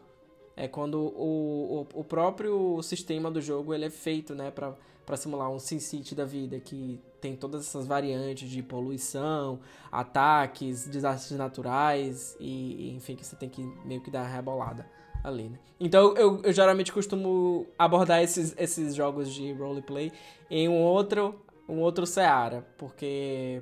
[0.55, 4.75] É quando o, o, o próprio sistema do jogo ele é feito, né, pra
[5.17, 9.59] simular um SimCity da vida, que tem todas essas variantes de poluição,
[9.91, 14.85] ataques, desastres naturais e, enfim, que você tem que meio que dar rebolada
[15.23, 15.59] ali, né?
[15.79, 20.11] Então eu, eu geralmente costumo abordar esses, esses jogos de roleplay
[20.49, 23.61] em um outro, um outro seara, porque,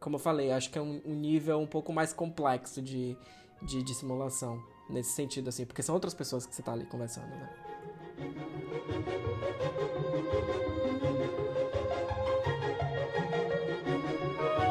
[0.00, 3.16] como eu falei, acho que é um, um nível um pouco mais complexo de,
[3.62, 7.28] de, de simulação, nesse sentido, assim, porque são outras pessoas que você tá ali conversando,
[7.28, 7.48] né?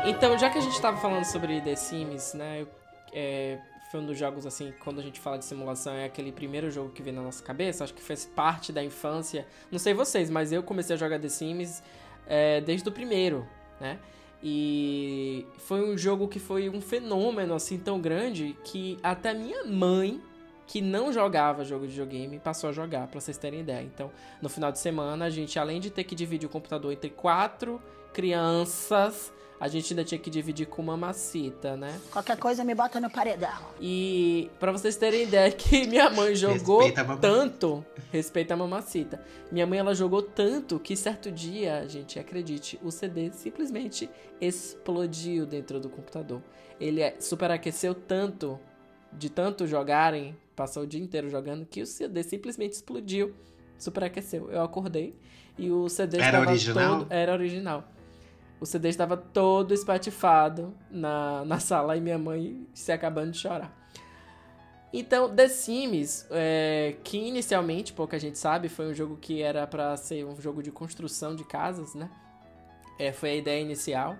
[0.06, 2.67] Então, já que a gente tava falando sobre The Sims, né?
[3.13, 3.60] é,
[3.91, 6.89] foi um dos jogos, assim, quando a gente fala de simulação, é aquele primeiro jogo
[6.89, 7.84] que vem na nossa cabeça.
[7.84, 9.45] Acho que fez parte da infância.
[9.71, 11.84] Não sei vocês, mas eu comecei a jogar The Sims
[12.26, 13.47] é, desde o primeiro,
[13.80, 13.99] né?
[14.43, 20.21] E foi um jogo que foi um fenômeno, assim, tão grande que até minha mãe,
[20.67, 23.84] que não jogava jogo de videogame, passou a jogar, pra vocês terem ideia.
[23.84, 27.10] Então, no final de semana, a gente, além de ter que dividir o computador entre
[27.10, 32.00] quatro crianças, a gente ainda tinha que dividir com uma macita, né?
[32.12, 33.54] Qualquer coisa me bota no paredão.
[33.80, 39.24] E pra vocês terem ideia que minha mãe jogou Respeita tanto, respeita a mamacita.
[39.52, 44.10] Minha mãe ela jogou tanto que certo dia, gente, acredite, o CD simplesmente
[44.42, 46.42] explodiu dentro do computador.
[46.80, 48.60] Ele é- superaqueceu tanto,
[49.12, 53.34] de tanto jogarem, passou o dia inteiro jogando, que o CD simplesmente explodiu,
[53.78, 54.50] superaqueceu.
[54.52, 55.16] Eu acordei
[55.58, 57.00] e o CD Era estava original?
[57.00, 57.84] todo era original.
[58.63, 63.77] O CD estava todo espatifado na, na sala e minha mãe se acabando de chorar.
[64.94, 69.98] Então, The Sims, é, que inicialmente, pouca gente sabe, foi um jogo que era para
[69.98, 72.10] ser um jogo de construção de casas, né?
[72.98, 74.15] É, foi a ideia inicial.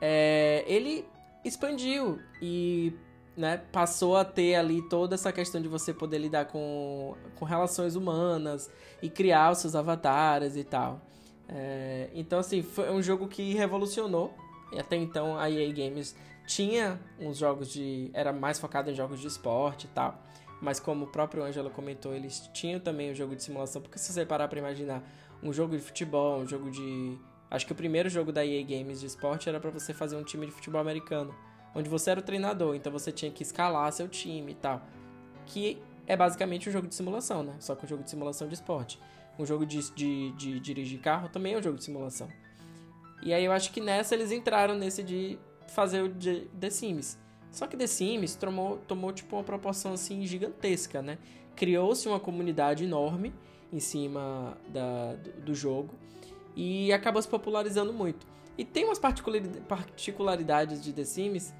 [0.00, 1.04] É, ele
[1.44, 2.92] expandiu e
[3.36, 7.96] né, passou a ter ali toda essa questão de você poder lidar com, com relações
[7.96, 8.70] humanas
[9.02, 11.02] e criar os seus avatares e tal.
[11.48, 14.34] É, então, assim, foi um jogo que revolucionou.
[14.72, 16.16] E até então a EA Games
[16.46, 18.10] tinha uns jogos de.
[18.12, 20.22] Era mais focado em jogos de esporte e tal.
[20.60, 23.82] Mas como o próprio Angelo comentou, eles tinham também um jogo de simulação.
[23.82, 25.02] Porque se você parar pra imaginar
[25.42, 27.18] um jogo de futebol, um jogo de.
[27.50, 30.24] Acho que o primeiro jogo da EA Games de esporte era pra você fazer um
[30.24, 31.34] time de futebol americano.
[31.74, 34.82] onde você era o treinador, então você tinha que escalar seu time e tal.
[35.46, 37.54] Que é basicamente um jogo de simulação, né?
[37.58, 38.98] Só que um jogo de simulação de esporte.
[39.38, 42.28] Um jogo de, de, de dirigir carro também é um jogo de simulação.
[43.22, 47.18] E aí eu acho que nessa eles entraram nesse de fazer o de- The Sims.
[47.50, 51.18] Só que The Sims tomou, tomou tipo uma proporção assim gigantesca, né?
[51.56, 53.32] Criou-se uma comunidade enorme
[53.72, 55.94] em cima da, do, do jogo
[56.54, 58.26] e acabou se popularizando muito.
[58.58, 61.54] E tem umas particulari- particularidades de The Sims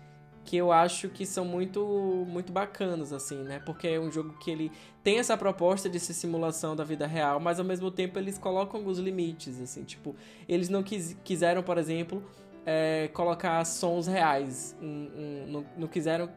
[0.44, 1.80] que eu acho que são muito
[2.28, 3.60] muito bacanas assim, né?
[3.64, 4.70] Porque é um jogo que ele
[5.02, 8.80] tem essa proposta de ser simulação da vida real, mas ao mesmo tempo eles colocam
[8.80, 10.14] alguns limites, assim, tipo,
[10.48, 12.22] eles não quis, quiseram, por exemplo,
[12.66, 16.30] é, colocar sons reais, um- um- não, não quiseram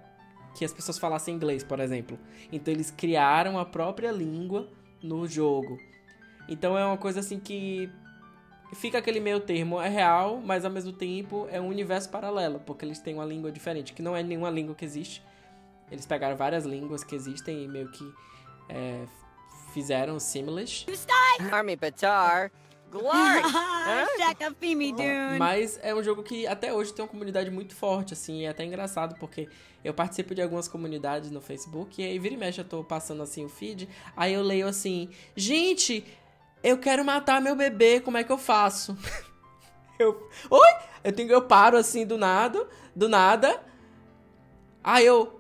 [0.58, 2.18] que as pessoas falassem inglês, por exemplo.
[2.51, 4.68] Então eles criaram a própria língua
[5.03, 5.78] no jogo.
[6.49, 7.89] Então é uma coisa assim que
[8.74, 12.86] fica aquele meio termo, é real, mas ao mesmo tempo é um universo paralelo, porque
[12.86, 15.24] eles têm uma língua diferente, que não é nenhuma língua que existe.
[15.91, 18.13] Eles pegaram várias línguas que existem e meio que
[18.70, 19.05] é,
[19.74, 20.86] fizeram Simlish.
[21.51, 22.51] Army Batar.
[22.89, 23.41] Glory!
[25.38, 28.63] Mas é um jogo que até hoje tem uma comunidade muito forte, assim, é até
[28.63, 29.49] engraçado, porque
[29.84, 33.22] eu participo de algumas comunidades no Facebook, e aí vira e mexe eu tô passando
[33.22, 36.05] assim o feed, aí eu leio assim, gente,
[36.70, 38.97] eu quero matar meu bebê, como é que eu faço?
[39.99, 40.70] eu, oi?
[41.03, 43.63] Eu, tenho, eu paro assim do nada, do nada,
[44.84, 45.39] aí eu,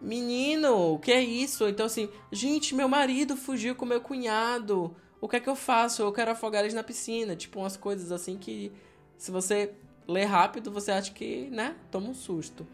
[0.00, 1.66] menino, o que é isso?
[1.68, 6.02] Então assim, gente, meu marido fugiu com meu cunhado, o que é que eu faço?
[6.02, 7.34] Eu quero afogar eles na piscina.
[7.34, 8.70] Tipo, umas coisas assim que,
[9.16, 9.74] se você
[10.06, 12.66] ler rápido, você acha que, né, toma um susto.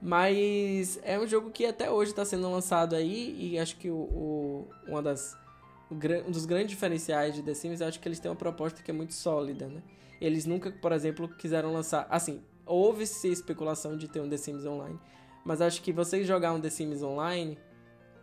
[0.00, 3.96] Mas é um jogo que até hoje está sendo lançado aí, e acho que o,
[3.96, 5.36] o- uma das,
[5.90, 8.90] um dos grandes diferenciais de The Sims, eu acho que eles têm uma proposta que
[8.90, 9.82] é muito sólida, né?
[10.20, 12.06] Eles nunca, por exemplo, quiseram lançar.
[12.08, 14.98] Assim, houve-se especulação de ter um The Sims online,
[15.44, 17.58] mas acho que você jogar um The Sims online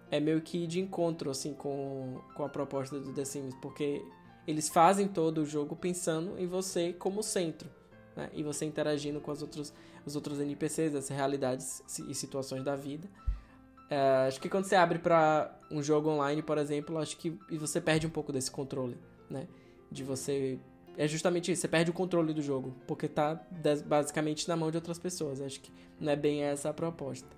[0.10, 4.02] é meio que de encontro, assim, com, com a proposta do The Sims, porque
[4.48, 7.70] eles fazem todo o jogo pensando em você como centro,
[8.16, 8.30] né?
[8.34, 9.74] E você interagindo com as outros,
[10.06, 13.10] os outros NPCs, as realidades e situações da vida.
[13.90, 17.80] É, acho que quando você abre para um jogo online, por exemplo, acho que você
[17.80, 18.98] perde um pouco desse controle,
[19.30, 19.48] né?
[19.92, 20.60] De você
[20.98, 23.40] é justamente isso, você perde o controle do jogo, porque tá
[23.86, 25.40] basicamente na mão de outras pessoas.
[25.40, 27.30] Acho que não é bem essa a proposta.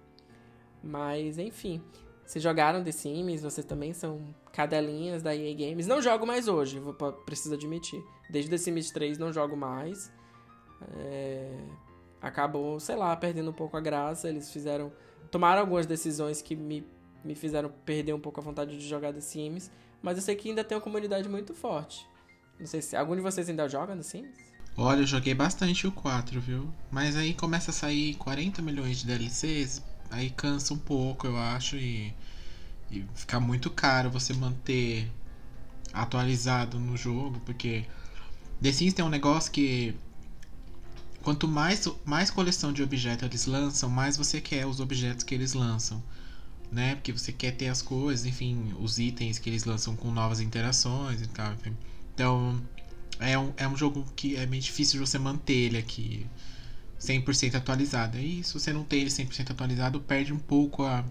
[0.82, 1.84] Mas, enfim.
[2.26, 4.22] Vocês jogaram The Sims, vocês também são
[4.54, 5.88] cadelinhas da EA Games.
[5.88, 8.02] Não jogo mais hoje, vou, preciso admitir.
[8.30, 10.12] Desde The Sims 3 não jogo mais.
[10.96, 11.58] É,
[12.22, 14.30] acabou, sei lá, perdendo um pouco a graça.
[14.30, 14.94] Eles fizeram.
[15.32, 16.86] Tomaram algumas decisões que me,
[17.24, 19.72] me fizeram perder um pouco a vontade de jogar The Sims.
[20.02, 22.08] Mas eu sei que ainda tem uma comunidade muito forte.
[22.60, 24.50] Não sei se algum de vocês ainda joga The Sims?
[24.78, 26.74] Olha, eu joguei bastante o 4, viu?
[26.90, 31.76] Mas aí começa a sair 40 milhões de DLCs, aí cansa um pouco, eu acho,
[31.76, 32.14] e,
[32.90, 35.12] e fica muito caro você manter
[35.92, 37.86] atualizado no jogo, porque
[38.62, 39.96] The Sims tem um negócio que
[41.24, 45.54] quanto mais, mais coleção de objetos eles lançam, mais você quer os objetos que eles
[45.54, 46.02] lançam.
[46.72, 46.96] Né?
[46.96, 51.22] Porque você quer ter as coisas, enfim, os itens que eles lançam com novas interações
[51.22, 51.54] e tal.
[51.54, 51.76] Enfim.
[52.14, 52.62] Então,
[53.20, 56.28] é um, é um jogo que é meio difícil de você manter ele aqui
[57.00, 58.18] 100% atualizado.
[58.18, 61.04] E se você não tem ele 100% atualizado, perde um pouco a,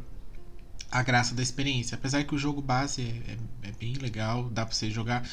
[0.90, 1.96] a graça da experiência.
[1.96, 5.28] Apesar que o jogo base é, é, é bem legal, dá pra você jogar.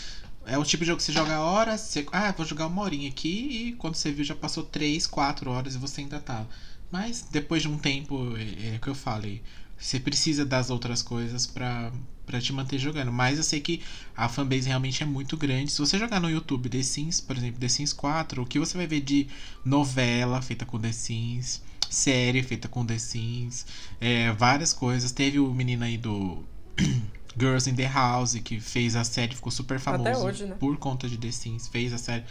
[0.46, 3.10] É o tipo de jogo que você joga horas, você, ah, vou jogar uma horinha
[3.10, 6.46] aqui e quando você viu já passou 3, 4 horas e você ainda tá.
[6.92, 9.42] Mas depois de um tempo, é, é que eu falei,
[9.78, 11.92] você precisa das outras coisas pra,
[12.26, 13.12] pra te manter jogando.
[13.12, 13.82] Mas eu sei que
[14.16, 15.72] a fanbase realmente é muito grande.
[15.72, 18.78] Se você jogar no YouTube The Sims, por exemplo, The Sims 4, o que você
[18.78, 19.28] vai ver de
[19.64, 23.66] novela feita com The Sims, série feita com The Sims,
[24.00, 25.12] é, várias coisas.
[25.12, 26.44] Teve o menino aí do
[27.38, 30.56] Girls in the House, que fez a série, ficou super famoso hoje, né?
[30.60, 32.24] por conta de The Sims, fez a série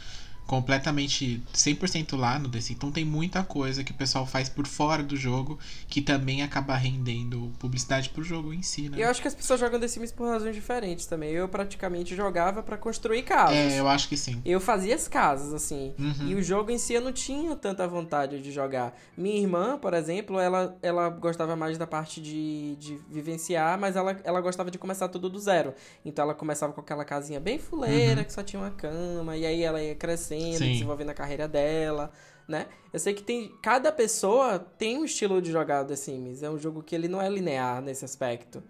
[0.46, 2.70] completamente 100% lá no Sims.
[2.70, 6.74] Então tem muita coisa que o pessoal faz por fora do jogo que também acaba
[6.76, 8.96] rendendo publicidade pro jogo em si, né?
[9.02, 11.30] Eu acho que as pessoas jogam The Sims por razões diferentes também.
[11.30, 13.56] Eu praticamente jogava pra construir casas.
[13.56, 14.40] É, eu acho que sim.
[14.44, 15.94] Eu fazia as casas, assim.
[15.98, 16.28] Uhum.
[16.28, 18.96] E o jogo em si eu não tinha tanta vontade de jogar.
[19.16, 24.16] Minha irmã, por exemplo, ela, ela gostava mais da parte de, de vivenciar, mas ela,
[24.24, 25.74] ela gostava de começar tudo do zero.
[26.04, 28.24] Então ela começava com aquela casinha bem fuleira, Uhum.
[28.24, 30.72] que só tinha uma cama, e aí ela ia crescendo, Sim.
[30.72, 32.12] desenvolvendo a carreira dela,
[32.46, 32.66] né?
[32.92, 33.52] Eu sei que tem.
[33.62, 36.42] Cada pessoa tem um estilo de jogar o The Sims.
[36.42, 38.62] É um jogo que ele não é linear nesse aspecto.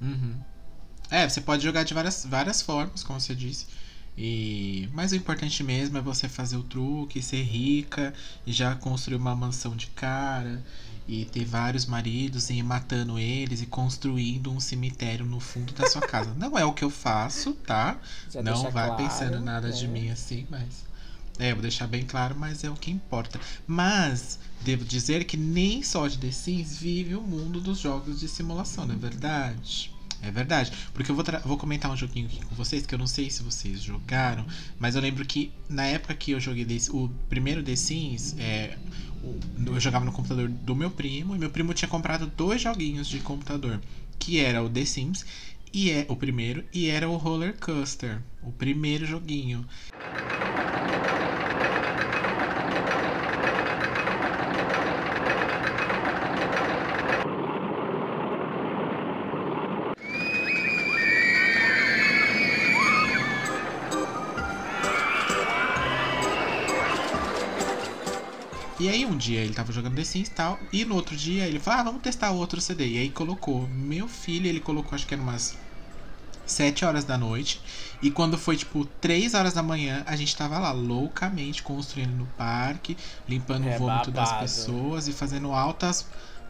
[0.00, 0.40] Uhum.
[1.10, 3.66] É, você pode jogar de várias, várias formas, como você disse.
[4.16, 8.12] E mas o importante mesmo é você fazer o truque, ser rica
[8.44, 10.62] e já construir uma mansão de cara
[11.08, 15.86] e ter vários maridos e ir matando eles e construindo um cemitério no fundo da
[15.86, 16.34] sua casa.
[16.34, 17.98] Não é o que eu faço, tá?
[18.30, 20.00] Já Não vai claro, pensando nada de né?
[20.00, 20.86] mim assim, mas
[21.38, 23.40] é, vou deixar bem claro, mas é o que importa.
[23.66, 28.28] Mas devo dizer que nem só de The Sims vive o mundo dos jogos de
[28.28, 29.90] simulação, não é verdade?
[30.20, 30.72] É verdade.
[30.92, 33.40] Porque eu vou, vou comentar um joguinho aqui com vocês, que eu não sei se
[33.42, 34.44] vocês jogaram,
[34.78, 38.76] mas eu lembro que na época que eu joguei The- o primeiro The Sims, é,
[39.66, 43.20] eu jogava no computador do meu primo, e meu primo tinha comprado dois joguinhos de
[43.20, 43.80] computador,
[44.18, 45.24] que era o The Sims,
[45.72, 49.66] e é o primeiro, e era o Roller Coaster, o primeiro joguinho.
[69.18, 71.84] Dia ele tava jogando The Sims e tal, e no outro dia ele falou, ah,
[71.84, 72.86] vamos testar outro CD.
[72.88, 75.56] E aí colocou, meu filho, ele colocou, acho que era umas
[76.46, 77.60] 7 horas da noite.
[78.00, 82.26] E quando foi tipo 3 horas da manhã, a gente tava lá loucamente construindo no
[82.26, 82.96] parque,
[83.28, 84.42] limpando É o vômito das babado.
[84.44, 86.06] pessoas e fazendo altas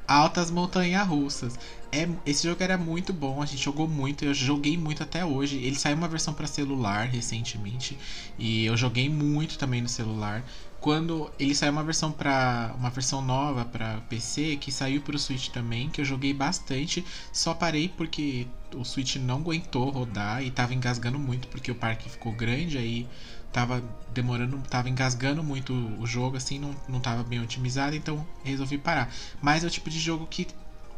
[0.06, 1.58] altas montanhas russas.
[1.92, 5.58] É, esse jogo era muito bom, a gente jogou muito, eu joguei muito até hoje.
[5.58, 7.98] Ele saiu uma versão para celular recentemente
[8.38, 10.42] e eu joguei muito também no celular.
[10.88, 15.18] Quando ele saiu uma versão para uma versão nova para PC que saiu para o
[15.18, 20.50] Switch também, que eu joguei bastante, só parei porque o Switch não aguentou rodar e
[20.50, 23.06] tava engasgando muito porque o parque ficou grande aí
[23.52, 23.84] tava
[24.14, 29.12] demorando, tava engasgando muito o jogo assim, não, não tava bem otimizado, então resolvi parar.
[29.42, 30.48] Mas é o tipo de jogo que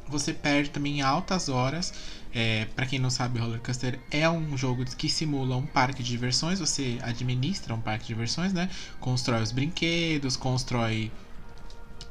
[0.06, 1.92] você perde também em altas horas.
[2.32, 6.10] É, para quem não sabe, Roller Coaster é um jogo que simula um parque de
[6.10, 6.60] diversões.
[6.60, 8.70] Você administra um parque de diversões, né?
[9.00, 11.10] Constrói os brinquedos, constrói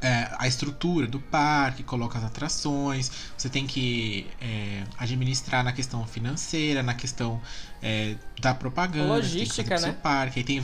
[0.02, 3.12] é, a estrutura do parque, coloca as atrações.
[3.38, 7.42] Você tem que é, administrar na questão financeira, na questão
[7.82, 9.14] é, da propaganda.
[9.14, 9.78] Logística, que né?
[9.78, 10.40] seu parque.
[10.40, 10.64] Aí tem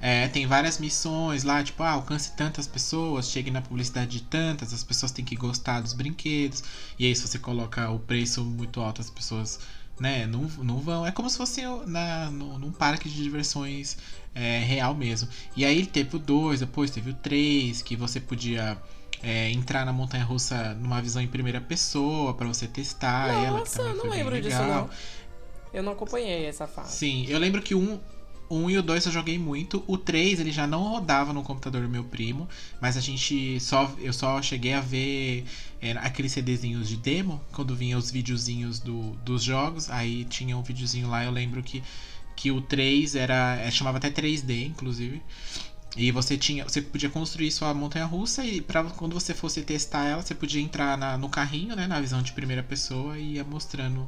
[0.00, 4.72] é, tem várias missões lá, tipo, ah, alcance tantas pessoas, chegue na publicidade de tantas,
[4.72, 6.62] as pessoas têm que gostar dos brinquedos.
[6.98, 9.58] E aí, se você coloca o preço muito alto, as pessoas,
[9.98, 11.06] né, não, não vão.
[11.06, 13.96] É como se fosse na, no, num parque de diversões
[14.34, 15.28] é, real mesmo.
[15.56, 18.76] E aí teve o 2, depois teve o 3, que você podia.
[19.22, 23.60] é, entrar na montanha russa numa visão em primeira pessoa pra você testar ela.
[23.60, 24.90] Nossa, também eu não lembro disso não.
[25.72, 26.92] Eu não acompanhei essa fase.
[26.96, 27.98] Sim, eu lembro que um,
[28.50, 29.82] um e o 2 eu joguei muito.
[29.86, 32.48] O 3 ele já não rodava no computador do meu primo,
[32.80, 35.44] mas a gente só eu só cheguei a ver
[35.80, 40.62] é, aqueles CDzinhos de demo, quando vinha os videozinhos do, dos jogos, aí tinha um
[40.62, 41.82] videozinho lá, eu lembro que
[42.36, 45.22] que o 3 era, é, chamava até 3D, inclusive.
[45.96, 50.04] E você tinha, você podia construir sua montanha russa e para quando você fosse testar
[50.04, 53.44] ela, você podia entrar na- no carrinho, né, na visão de primeira pessoa e ia
[53.44, 54.06] mostrando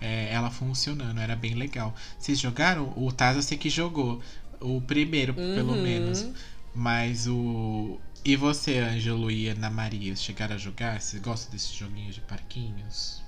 [0.00, 1.18] é, ela funcionando.
[1.20, 1.94] Era bem legal.
[2.18, 2.92] Vocês jogaram?
[2.96, 4.20] O Taz eu sei que jogou.
[4.60, 5.82] O primeiro, pelo Uhum.
[5.82, 6.26] menos.
[6.74, 7.98] Mas o.
[8.24, 11.00] E você, Ângelo e Ana Maria, chegaram a jogar?
[11.00, 13.22] Vocês gostam desses joguinhos de parquinhos?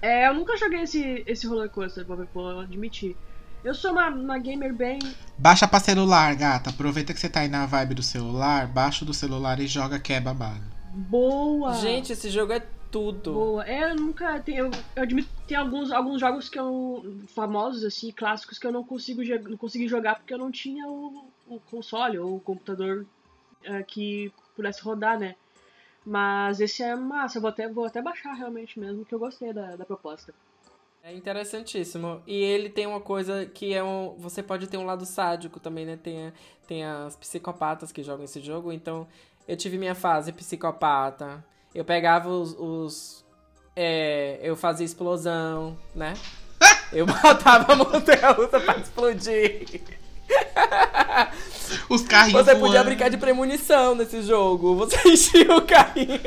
[0.00, 3.16] É, eu nunca joguei esse, esse roller coaster, vou, vou admitir.
[3.62, 4.98] Eu sou uma, uma gamer bem.
[5.38, 6.70] Baixa pra celular, gata.
[6.70, 10.12] Aproveita que você tá aí na vibe do celular, baixa do celular e joga que
[10.12, 10.64] é babado.
[10.92, 11.72] boa.
[11.74, 12.62] Gente, esse jogo é
[12.92, 13.32] tudo.
[13.32, 13.64] Boa.
[13.66, 14.38] É, eu nunca.
[14.40, 17.02] Tem, eu, eu admito que tem alguns, alguns jogos que eu.
[17.34, 21.24] famosos, assim, clássicos, que eu não consigo não consegui jogar porque eu não tinha o,
[21.48, 23.06] o console ou o computador
[23.64, 25.34] eh, que pudesse rodar, né?
[26.04, 29.52] Mas esse é massa, eu vou até, vou até baixar realmente mesmo, que eu gostei
[29.52, 30.34] da, da proposta.
[31.02, 32.22] É interessantíssimo.
[32.26, 34.14] E ele tem uma coisa que é um.
[34.18, 35.96] Você pode ter um lado sádico também, né?
[35.96, 36.32] Tem, a-
[36.66, 38.70] tem as psicopatas que jogam esse jogo.
[38.72, 39.06] Então,
[39.48, 41.44] eu tive minha fase psicopata.
[41.74, 42.54] Eu pegava os.
[42.58, 43.24] os-
[43.74, 46.14] é, eu fazia explosão, né?
[46.92, 49.80] Eu botava a montanha russa pra explodir.
[51.88, 52.84] Os carrinhos Você podia voando.
[52.84, 54.76] brincar de premonição nesse jogo.
[54.76, 56.20] Você enchia o carrinho.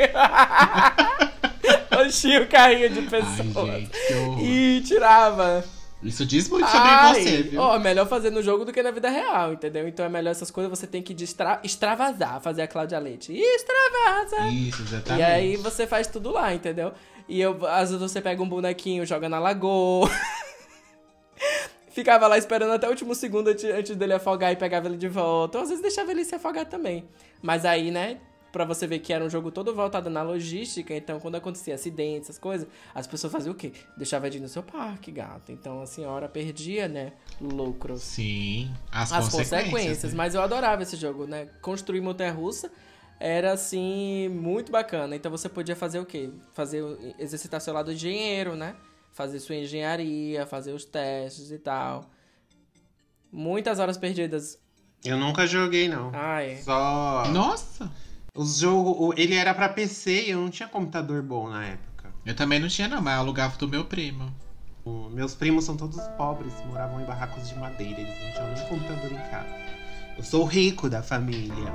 [2.06, 3.68] enchia o carrinho de Ai, pessoas.
[3.68, 4.40] gente, que horror.
[4.44, 5.64] E tirava.
[6.04, 7.60] Isso diz muito sobre Ai, você, viu?
[7.62, 9.88] Ó, é melhor fazer no jogo do que na vida real, entendeu?
[9.88, 13.34] Então é melhor essas coisas você tem que distra- extravasar, fazer a Cláudia Leite.
[13.34, 14.48] Extravasa!
[14.50, 15.20] Isso, exatamente.
[15.22, 16.92] E aí você faz tudo lá, entendeu?
[17.28, 20.10] E eu, às vezes você pega um bonequinho, joga na lagoa.
[21.90, 25.08] Ficava lá esperando até o último segundo antes, antes dele afogar e pegava ele de
[25.08, 25.58] volta.
[25.58, 27.08] Ou às vezes deixava ele se afogar também.
[27.42, 28.18] Mas aí, né,
[28.56, 32.30] pra você ver que era um jogo todo voltado na logística, então quando acontecia acidentes,
[32.30, 33.74] essas coisas, as pessoas faziam o quê?
[33.98, 35.52] Deixava de ir no seu parque, gato.
[35.52, 38.02] Então a senhora perdia, né, lucros.
[38.02, 39.70] Sim, as, As consequências.
[39.70, 40.18] consequências, né?
[40.18, 41.50] mas eu adorava esse jogo, né?
[41.62, 42.72] Construir montanha-russa
[43.20, 45.18] era, assim, muito bacana.
[45.18, 46.30] Então você podia fazer o quê?
[46.54, 46.82] Fazer,
[47.20, 48.74] exercitar seu lado engenheiro, né?
[49.12, 52.10] Fazer sua engenharia, fazer os testes e tal.
[53.30, 54.58] Muitas horas perdidas.
[55.04, 56.10] Eu nunca joguei, não.
[56.14, 57.26] Ai, Só.
[57.32, 57.92] Nossa!
[58.36, 59.18] Os jogos.
[59.18, 62.14] Ele era pra PC e eu não tinha computador bom na época.
[62.26, 64.32] Eu também não tinha, não, mas eu alugava do meu primo.
[64.84, 68.68] O- Meus primos são todos pobres, moravam em barracos de madeira, eles não tinham nem
[68.68, 69.48] computador em casa.
[70.18, 71.74] Eu sou o rico da família.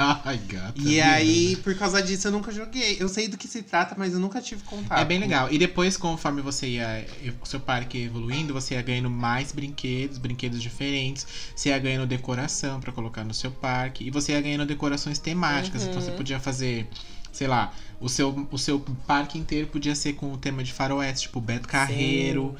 [0.24, 0.72] Ai, gata.
[0.76, 2.96] E aí, por causa disso, eu nunca joguei.
[2.98, 4.98] Eu sei do que se trata, mas eu nunca tive contato.
[4.98, 5.52] É bem legal.
[5.52, 7.06] E depois, conforme você ia.
[7.42, 11.26] O seu parque ia evoluindo, você ia ganhando mais brinquedos, brinquedos diferentes.
[11.54, 14.04] Você ia ganhando decoração pra colocar no seu parque.
[14.04, 15.84] E você ia ganhando decorações temáticas.
[15.84, 16.88] Então você podia fazer.
[17.30, 21.28] Sei lá, o seu, o seu parque inteiro podia ser com o tema de faroeste,
[21.28, 22.56] tipo Beto Carreiro.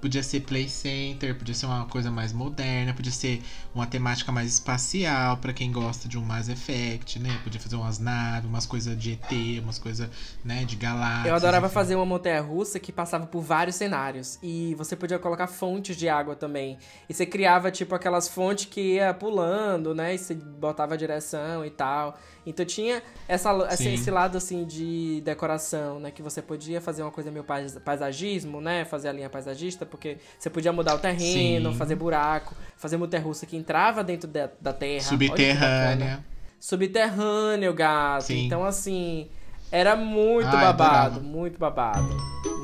[0.00, 3.42] Podia ser Play Center, podia ser uma coisa mais moderna, podia ser
[3.74, 7.40] uma temática mais espacial pra quem gosta de um Mass Effect, né?
[7.42, 10.08] Podia fazer umas naves, umas coisas de ET, umas coisas,
[10.44, 11.26] né, de galáxias.
[11.26, 11.74] eu adorava enfim.
[11.74, 14.38] fazer uma montanha-russa que passava por vários cenários.
[14.42, 16.78] E você podia colocar fontes de água também.
[17.08, 20.14] E você criava, tipo, aquelas fontes que ia pulando, né?
[20.14, 22.18] E você botava a direção e tal.
[22.48, 26.10] Então tinha essa, esse, esse lado, assim, de decoração, né?
[26.10, 28.84] Que você podia fazer uma coisa meio pais- paisagismo, né?
[28.84, 31.78] Fazer a linha paisagista, porque você podia mudar o terreno, Sim.
[31.78, 35.02] fazer buraco, fazer montanha-russa que entrava dentro da, da terra.
[35.02, 36.24] Subterrânea.
[36.58, 38.24] Subterrâneo, gato.
[38.24, 38.46] Sim.
[38.46, 39.28] Então, assim,
[39.70, 40.92] era muito Ai, babado.
[41.16, 41.20] adorava.
[41.20, 42.16] Muito babado.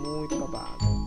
[0.03, 1.04] Muito babado.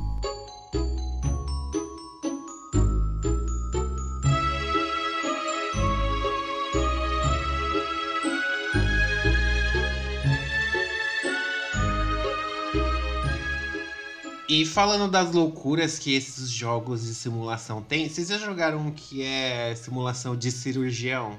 [14.50, 19.22] E falando das loucuras que esses jogos de simulação têm, vocês já jogaram um que
[19.22, 21.38] é simulação de cirurgião?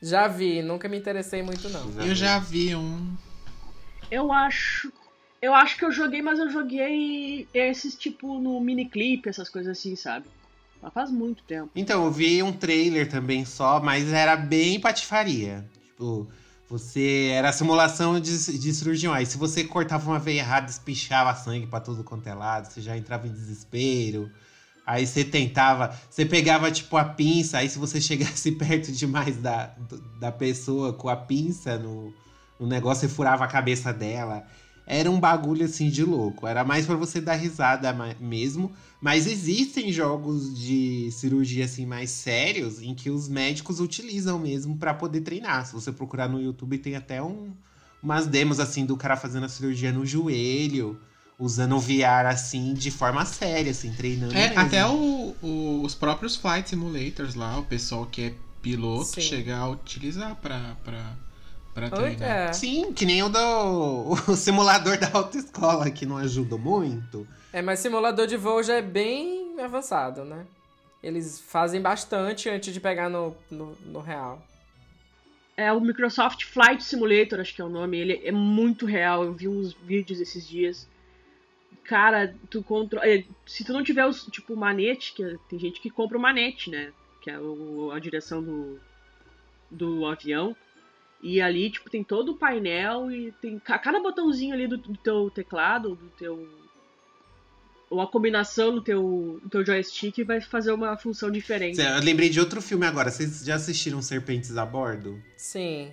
[0.00, 1.90] Já vi, nunca me interessei muito, não.
[2.04, 3.16] Eu já vi um.
[4.10, 4.92] Eu acho.
[5.42, 9.96] Eu acho que eu joguei, mas eu joguei esses tipo no miniclip, essas coisas assim,
[9.96, 10.26] sabe?
[10.80, 11.70] Mas faz muito tempo.
[11.74, 15.68] Então, eu vi um trailer também só, mas era bem patifaria.
[15.84, 16.28] Tipo,
[16.68, 17.30] você.
[17.32, 19.12] Era simulação de, de cirurgião.
[19.12, 22.80] Aí, se você cortava uma veia errada, espichava sangue pra todo quanto é lado, você
[22.80, 24.30] já entrava em desespero.
[24.86, 29.74] Aí você tentava, você pegava tipo a pinça, aí se você chegasse perto demais da,
[30.18, 32.12] da pessoa com a pinça no,
[32.58, 34.46] no negócio, você furava a cabeça dela.
[34.90, 36.46] Era um bagulho assim de louco.
[36.46, 38.72] Era mais pra você dar risada mesmo.
[39.00, 44.94] Mas existem jogos de cirurgia assim mais sérios em que os médicos utilizam mesmo pra
[44.94, 45.66] poder treinar.
[45.66, 47.52] Se você procurar no YouTube, tem até um,
[48.02, 50.98] umas demos assim do cara fazendo a cirurgia no joelho,
[51.38, 54.32] usando o VR assim de forma séria, assim, treinando.
[54.34, 54.60] É, mesmo.
[54.60, 59.20] até o- o- os próprios Flight Simulators lá, o pessoal que é piloto Sim.
[59.20, 61.16] chega a utilizar pra, pra,
[61.78, 62.28] pra treinar.
[62.48, 62.52] é.
[62.52, 67.26] Sim, que nem o do o simulador da autoescola, que não ajuda muito.
[67.52, 70.46] é, mas simulador de voo já é bem avançado, né?
[71.02, 74.42] Eles fazem bastante antes de pegar no, no, no real.
[75.56, 77.98] É o Microsoft Flight Simulator, acho que é o nome.
[77.98, 79.24] Ele é muito real.
[79.24, 80.88] Eu vi uns vídeos esses dias.
[81.84, 83.04] Cara, tu controla.
[83.46, 86.70] Se tu não tiver os, tipo, manete, que é- tem gente que compra o manete,
[86.70, 86.92] né?
[87.22, 88.78] Que é o- a direção do,
[89.70, 90.54] do avião.
[91.22, 94.96] E ali, tipo, tem todo o painel e tem ca- cada botãozinho ali do, do
[94.96, 96.48] teu teclado, do teu.
[97.90, 101.80] Ou a combinação do teu, do teu joystick vai fazer uma função diferente.
[101.80, 103.10] Eu lembrei de outro filme agora.
[103.10, 105.20] Vocês já assistiram Serpentes a Bordo?
[105.36, 105.92] Sim.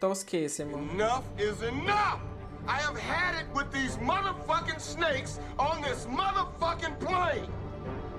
[0.00, 0.78] Tosquíssimo.
[0.78, 2.20] Enough is enough!
[2.66, 7.48] I have had it with these motherfucking snakes on this motherfucking plane!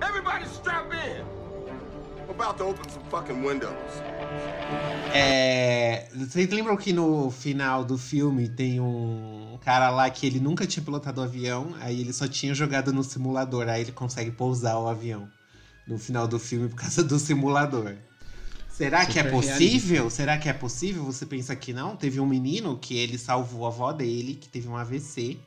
[0.00, 1.24] Everybody strap in!
[5.14, 10.66] É, Vocês lembram que no final do filme tem um cara lá que ele nunca
[10.66, 14.78] tinha pilotado o avião, aí ele só tinha jogado no simulador, aí ele consegue pousar
[14.78, 15.28] o avião
[15.86, 17.94] no final do filme por causa do simulador.
[18.68, 20.10] Será que é Super possível?
[20.10, 21.04] Será que é possível?
[21.04, 21.96] Você pensa que não?
[21.96, 25.38] Teve um menino que ele salvou a avó dele, que teve um AVC,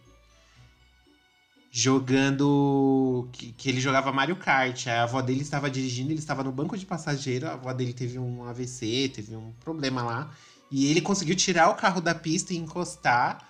[1.72, 3.28] jogando.
[3.32, 4.88] Que, que ele jogava Mario Kart.
[4.88, 8.20] A avó dele estava dirigindo, ele estava no banco de passageiro, a avó dele teve
[8.20, 10.32] um AVC, teve um problema lá.
[10.72, 13.50] E ele conseguiu tirar o carro da pista e encostar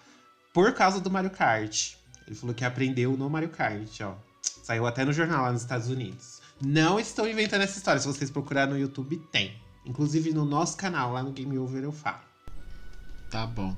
[0.54, 1.94] por causa do Mario Kart.
[2.26, 4.16] Ele falou que aprendeu no Mario Kart, ó.
[4.64, 6.40] Saiu até no jornal lá nos Estados Unidos.
[6.62, 8.00] Não estou inventando essa história.
[8.00, 9.60] Se vocês procurarem no YouTube, tem.
[9.86, 12.29] Inclusive no nosso canal, lá no Game Over, eu falo.
[13.30, 13.76] Tá bom.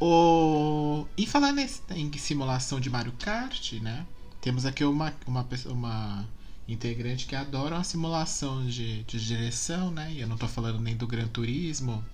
[0.00, 1.06] O...
[1.16, 4.06] E falando em simulação de Mario Kart, né?
[4.40, 6.28] Temos aqui uma, uma, uma
[6.68, 10.12] integrante que adora uma simulação de, de direção, né?
[10.12, 12.04] E eu não tô falando nem do Gran Turismo.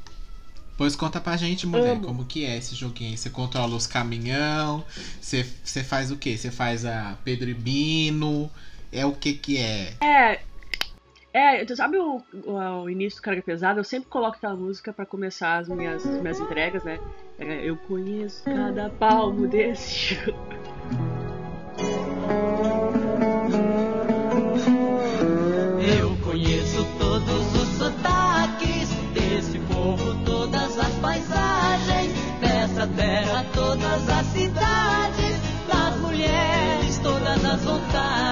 [0.76, 2.07] Pois conta pra gente, mulher, Amo.
[2.07, 3.18] como que é esse joguinho aí?
[3.18, 4.85] Você controla os caminhão,
[5.20, 6.37] você, você faz o quê?
[6.37, 8.49] Você faz a Pedro e Bino,
[8.93, 9.95] é o que que é?
[10.01, 10.41] É.
[11.39, 13.78] É, tu sabe o, o, início do Carga Pesada?
[13.78, 16.99] Eu sempre coloco aquela música pra começar as minhas, as minhas entregas, né?
[17.39, 20.18] É, Eu conheço cada palmo desse.
[26.01, 35.36] Eu conheço todos os sotaques desse povo, todas as paisagens dessa terra, todas as cidades,
[35.68, 38.28] das mulheres, todas as vontades.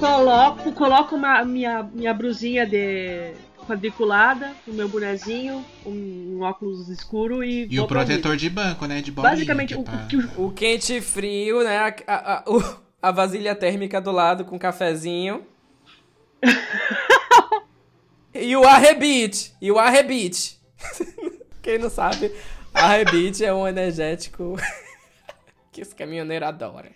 [0.00, 3.32] Coloco, coloco uma, minha, minha brusinha de
[3.66, 7.66] quadriculada, o meu bonezinho, um, um óculos escuro e.
[7.70, 9.00] E o protetor de banco, né?
[9.00, 9.32] De bolinha.
[9.34, 11.78] Basicamente, que é o, pra- o que o- O quente e frio, né?
[11.78, 15.46] A, a, a- o- a vasilha térmica do lado com cafezinho.
[18.34, 19.54] e o arrebite.
[19.60, 20.58] E o arrebite.
[21.62, 22.34] Quem não sabe,
[22.72, 24.56] arrebite é um energético
[25.70, 26.90] que os caminhoneiros adoram.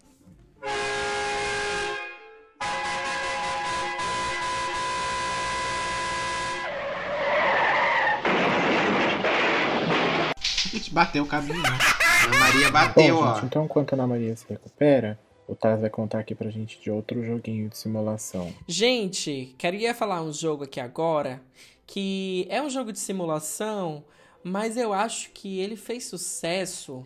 [10.95, 11.62] Bateu o caminhão.
[11.64, 13.34] A Maria Bom, bateu, ó.
[13.34, 16.80] gente, então enquanto a Ana Maria se recupera, o Taz vai contar aqui pra gente
[16.80, 18.55] de outro joguinho de simulação.
[18.66, 21.42] Gente, queria falar um jogo aqui agora
[21.86, 24.05] que é um jogo de simulação,
[24.42, 27.05] mas eu acho que ele fez sucesso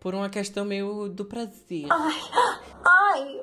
[0.00, 1.86] por uma questão meio do prazer.
[1.90, 3.42] Ai,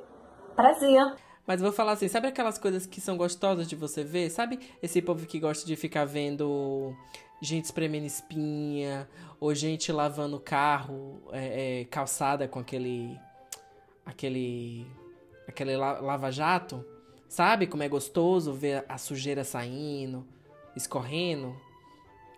[0.55, 1.15] prazer.
[1.45, 4.29] Mas eu vou falar assim, sabe aquelas coisas que são gostosas de você ver?
[4.29, 6.95] Sabe esse povo que gosta de ficar vendo
[7.41, 13.17] gente espremendo espinha, ou gente lavando carro, é, é, calçada com aquele.
[14.05, 14.85] aquele.
[15.47, 16.85] aquele la- lava-jato?
[17.27, 20.27] Sabe como é gostoso ver a sujeira saindo,
[20.75, 21.55] escorrendo?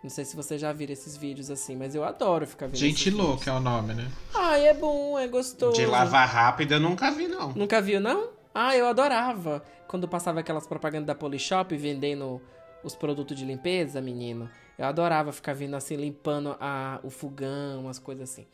[0.02, 3.00] Não sei se vocês já viram esses vídeos assim, mas eu adoro ficar vendo Gente
[3.08, 4.08] esses louca é o nome, né?
[4.34, 5.76] Ai, é bom, é gostoso.
[5.76, 7.52] De lavar rápido eu nunca vi, não.
[7.54, 8.28] Nunca viu, não?
[8.54, 9.64] Ah, eu adorava.
[9.88, 12.40] Quando passava aquelas propagandas da Polishop vendendo
[12.84, 14.48] os produtos de limpeza, menino.
[14.78, 18.46] Eu adorava ficar vindo assim, limpando a, o fogão, as coisas assim.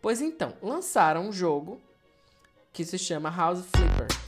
[0.00, 1.80] Pois então, lançaram um jogo
[2.72, 4.19] que se chama House Flipper.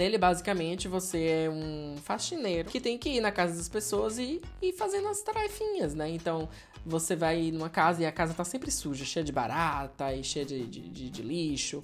[0.00, 4.40] Nele, basicamente, você é um faxineiro que tem que ir na casa das pessoas e
[4.62, 6.08] ir fazendo as tarefinhas, né?
[6.08, 6.48] Então,
[6.86, 10.46] você vai numa casa e a casa tá sempre suja, cheia de barata e cheia
[10.46, 11.82] de, de, de- de lixo.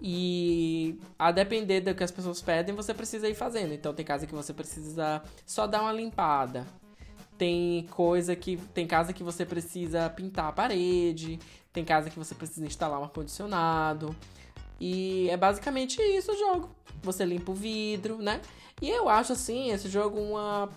[0.00, 3.74] E a depender do que as pessoas pedem, você precisa ir fazendo.
[3.74, 6.64] Então, tem casa que você precisa só dar uma limpada.
[7.36, 8.56] Tem coisa que.
[8.72, 11.40] Tem casa que você precisa pintar a parede.
[11.72, 14.14] Tem casa que você precisa instalar um ar-condicionado.
[14.80, 16.70] E é basicamente isso o jogo.
[17.02, 18.40] Você limpa o vidro, né?
[18.80, 20.68] E eu acho assim, esse jogo uma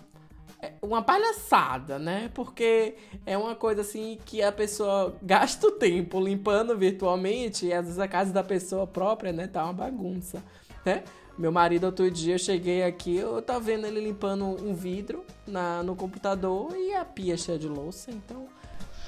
[0.62, 2.30] é uma palhaçada, né?
[2.32, 2.94] Porque
[3.26, 7.98] é uma coisa assim que a pessoa gasta o tempo limpando virtualmente e às vezes
[7.98, 10.42] a casa da pessoa própria, né, tá uma bagunça,
[10.86, 11.02] né?
[11.36, 15.82] Meu marido outro dia eu cheguei aqui, eu tava vendo ele limpando um vidro na,
[15.82, 18.46] no computador e a pia cheia de louça, então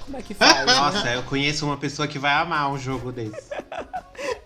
[0.05, 0.55] como é que faz?
[0.67, 0.75] né?
[0.75, 3.49] Nossa, eu conheço uma pessoa que vai amar um jogo desse.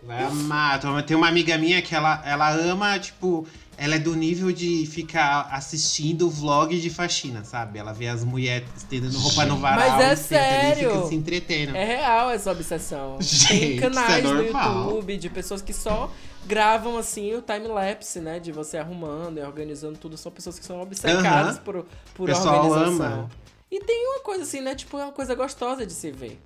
[0.02, 0.80] Vai amar.
[1.06, 3.46] Tem uma amiga minha que ela, ela ama, tipo,
[3.76, 7.78] ela é do nível de ficar assistindo vlog de faxina, sabe?
[7.78, 9.90] Ela vê as mulheres estendendo roupa no varal.
[9.90, 10.90] Mas é sério.
[10.94, 11.76] Fica se entretendo.
[11.76, 13.18] É real essa obsessão.
[13.20, 14.84] Gente, Tem isso é canais no normal.
[14.86, 16.10] YouTube de pessoas que só
[16.46, 18.40] gravam assim o time-lapse, né?
[18.40, 20.16] De você arrumando e organizando tudo.
[20.16, 21.64] São pessoas que são obcecadas Aham.
[21.64, 23.04] por, por Pessoal organização.
[23.06, 23.30] ama.
[23.70, 24.74] E tem uma coisa assim, né?
[24.74, 26.40] Tipo, é uma coisa gostosa de se ver.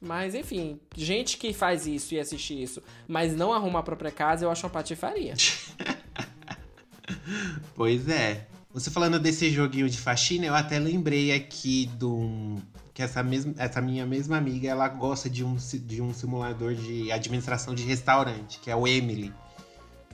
[0.00, 4.44] Mas enfim, gente que faz isso e assiste isso, mas não arruma a própria casa,
[4.44, 5.34] eu acho uma patifaria.
[7.74, 8.46] Pois é.
[8.72, 12.56] Você falando desse joguinho de faxina, eu até lembrei aqui do
[12.92, 17.12] que essa, mesma, essa minha mesma amiga, ela gosta de um, de um simulador de
[17.12, 19.32] administração de restaurante, que é o Emily.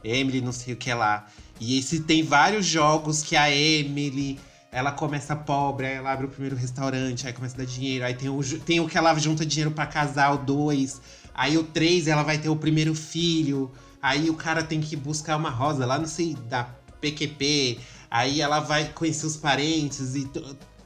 [0.03, 1.27] Emily não sei o que lá.
[1.61, 4.39] E esse tem vários jogos que a Emily,
[4.73, 8.07] ela começa pobre, aí ela abre o primeiro restaurante, aí começa a dar dinheiro.
[8.07, 10.99] Aí tem o, tem o que ela junta dinheiro casar, o dois.
[11.35, 13.71] Aí o três, ela vai ter o primeiro filho.
[14.01, 16.65] Aí o cara tem que buscar uma rosa lá, não sei, da
[17.03, 17.81] PQP.
[18.11, 20.29] Aí ela vai conhecer os parentes e.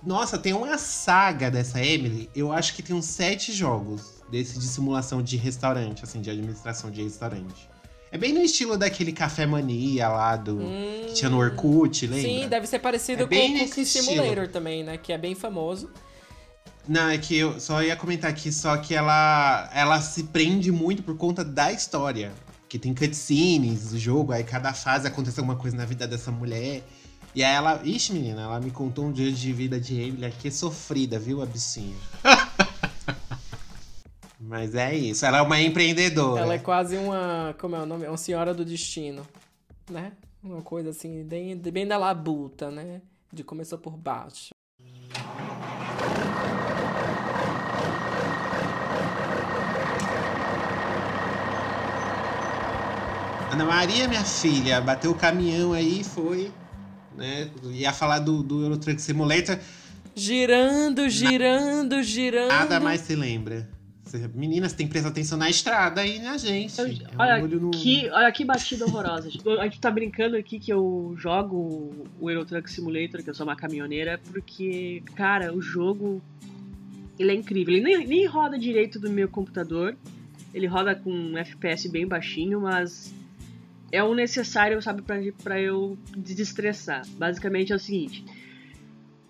[0.05, 2.29] Nossa, tem uma saga dessa Emily.
[2.35, 6.91] Eu acho que tem uns sete jogos desse de simulação de restaurante, assim, de administração
[6.91, 7.69] de restaurante.
[8.11, 10.59] É bem no estilo daquele Café Mania lá do.
[11.09, 12.23] que tinha no Orkut, lembra?
[12.23, 14.05] Sim, deve ser parecido É com o Cookie estilo.
[14.05, 14.97] Simulator também, né?
[14.97, 15.91] Que é bem famoso.
[16.89, 21.03] Não, é que eu só ia comentar aqui, só que ela, ela se prende muito
[21.03, 22.33] por conta da história.
[22.69, 26.83] Que tem cutscenes do jogo, aí cada fase acontece alguma coisa na vida dessa mulher.
[27.35, 27.81] E aí ela.
[27.85, 31.47] Ixi, menina, ela me contou um dia de vida de Emily aqui sofrida, viu, a
[31.47, 31.95] bichinha?
[34.47, 36.41] Mas é isso, ela é uma empreendedora.
[36.41, 37.53] Ela é quase uma.
[37.59, 38.07] Como é o nome?
[38.07, 39.27] Uma senhora do destino.
[39.91, 40.13] Né?
[40.41, 43.03] Uma coisa assim, bem, bem da labuta, né?
[43.33, 44.55] De começou por baixo.
[53.51, 56.53] Ana Maria, minha filha, bateu o caminhão aí, foi.
[57.17, 57.51] Né?
[57.65, 59.59] Ia falar do, do Euro Truck Simulator.
[60.15, 62.49] Girando, girando, girando.
[62.49, 63.69] Nada mais se lembra.
[64.35, 66.81] Meninas, tem que prestar atenção na estrada aí na gente.
[66.81, 66.89] É um
[67.19, 69.29] Olha olho no- que, olha que batida horrorosa.
[69.59, 73.45] A gente tá brincando aqui que eu jogo o Euro Truck Simulator, que eu sou
[73.47, 76.23] uma caminhoneira, porque, cara, o jogo
[77.19, 77.75] ele é incrível.
[77.75, 79.97] Ele nem, nem roda direito do meu computador.
[80.55, 83.13] Ele roda com um FPS bem baixinho, mas
[83.93, 87.03] é o necessário, sabe, pra, pra eu desestressar.
[87.19, 88.25] Basicamente é o seguinte: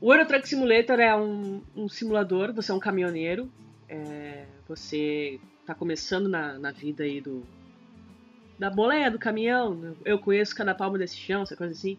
[0.01, 3.51] o Euro Truck Simulator é um, um simulador, você é um caminhoneiro,
[3.89, 4.36] é,
[4.69, 7.43] você tá começando na, na vida aí do.
[8.59, 11.97] da boleia do caminhão, eu conheço cada palmo desse chão, essa coisa assim.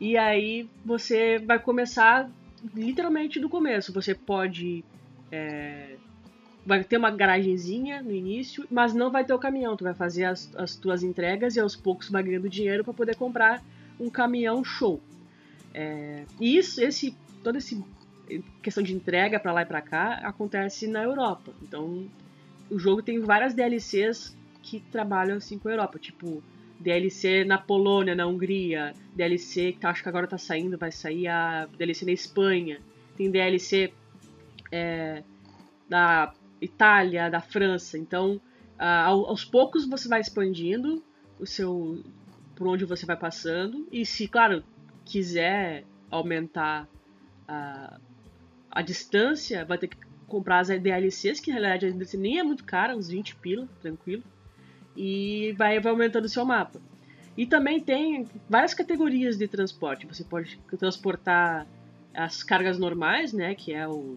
[0.00, 2.30] E aí você vai começar
[2.74, 3.92] literalmente do começo.
[3.92, 4.84] Você pode.
[5.30, 5.96] é,
[6.64, 9.76] vai ter uma garagenzinha no início, mas não vai ter o caminhão.
[9.76, 13.14] Tu vai fazer as, as tuas entregas e aos poucos vai ganhando dinheiro para poder
[13.14, 13.62] comprar
[13.98, 15.00] um caminhão show.
[15.72, 17.74] É, e isso, esse, toda essa
[18.62, 21.52] questão de entrega para lá e para cá acontece na Europa.
[21.62, 22.08] Então,
[22.70, 26.42] o jogo tem várias DLCs que trabalham assim com a Europa, tipo
[26.78, 31.66] DLC na Polônia, na Hungria, DLC que acho que agora tá saindo, vai sair a
[31.78, 32.80] DLC na Espanha,
[33.16, 33.92] tem DLC
[34.72, 35.22] é,
[35.88, 37.96] da Itália, da França.
[37.96, 38.40] Então,
[38.78, 41.02] ao- aos poucos você vai expandindo
[41.38, 42.02] o seu
[42.54, 44.64] por onde você vai passando e se, claro,
[45.04, 46.88] quiser aumentar
[47.46, 47.98] a,
[48.70, 49.96] a distância, vai ter que
[50.26, 53.68] comprar as DLCs, que na realidade a DLC nem é muito cara, uns 20 pila,
[53.80, 54.22] tranquilo.
[54.96, 56.80] E vai, vai aumentando o seu mapa.
[57.36, 60.06] E também tem várias categorias de transporte.
[60.06, 61.66] Você pode transportar
[62.14, 63.54] as cargas normais, né?
[63.54, 64.16] Que é o.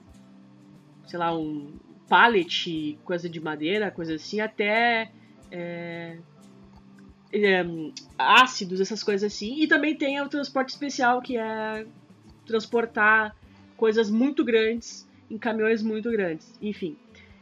[1.06, 1.74] sei lá, um
[2.08, 5.12] pallet, coisa de madeira, coisa assim, até.
[5.52, 6.18] é,
[7.32, 7.66] é,
[8.18, 9.62] ácidos, essas coisas assim.
[9.62, 11.86] E também tem o transporte especial, que é
[12.46, 13.36] transportar
[13.80, 16.54] coisas muito grandes em caminhões muito grandes.
[16.62, 16.98] Enfim,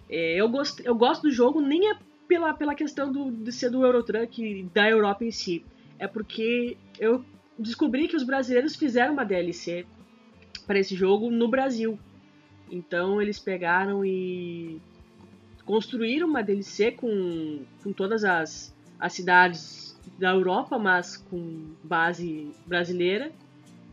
[0.07, 3.71] é, eu, gosto, eu gosto do jogo nem é pela, pela questão do, de ser
[3.71, 5.65] do Eurotruck da Europa em si.
[5.97, 7.25] É porque eu
[7.57, 9.85] descobri que os brasileiros fizeram uma DLC
[10.67, 11.97] para esse jogo no Brasil.
[12.69, 14.79] Então eles pegaram e
[15.65, 23.31] construíram uma DLC com, com todas as, as cidades da Europa, mas com base brasileira.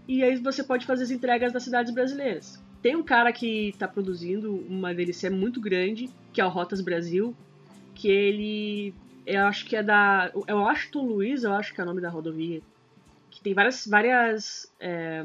[0.06, 2.62] E aí você pode fazer as entregas das cidades brasileiras.
[2.82, 7.34] Tem um cara que está produzindo uma DLC muito grande, que é o Rotas Brasil,
[7.94, 8.94] que ele.
[9.26, 10.30] Eu acho que é da.
[10.46, 12.60] É o Washington Luiz, eu acho que é o nome da rodovia.
[13.30, 13.86] Que tem várias.
[13.86, 14.70] várias.
[14.78, 15.24] é,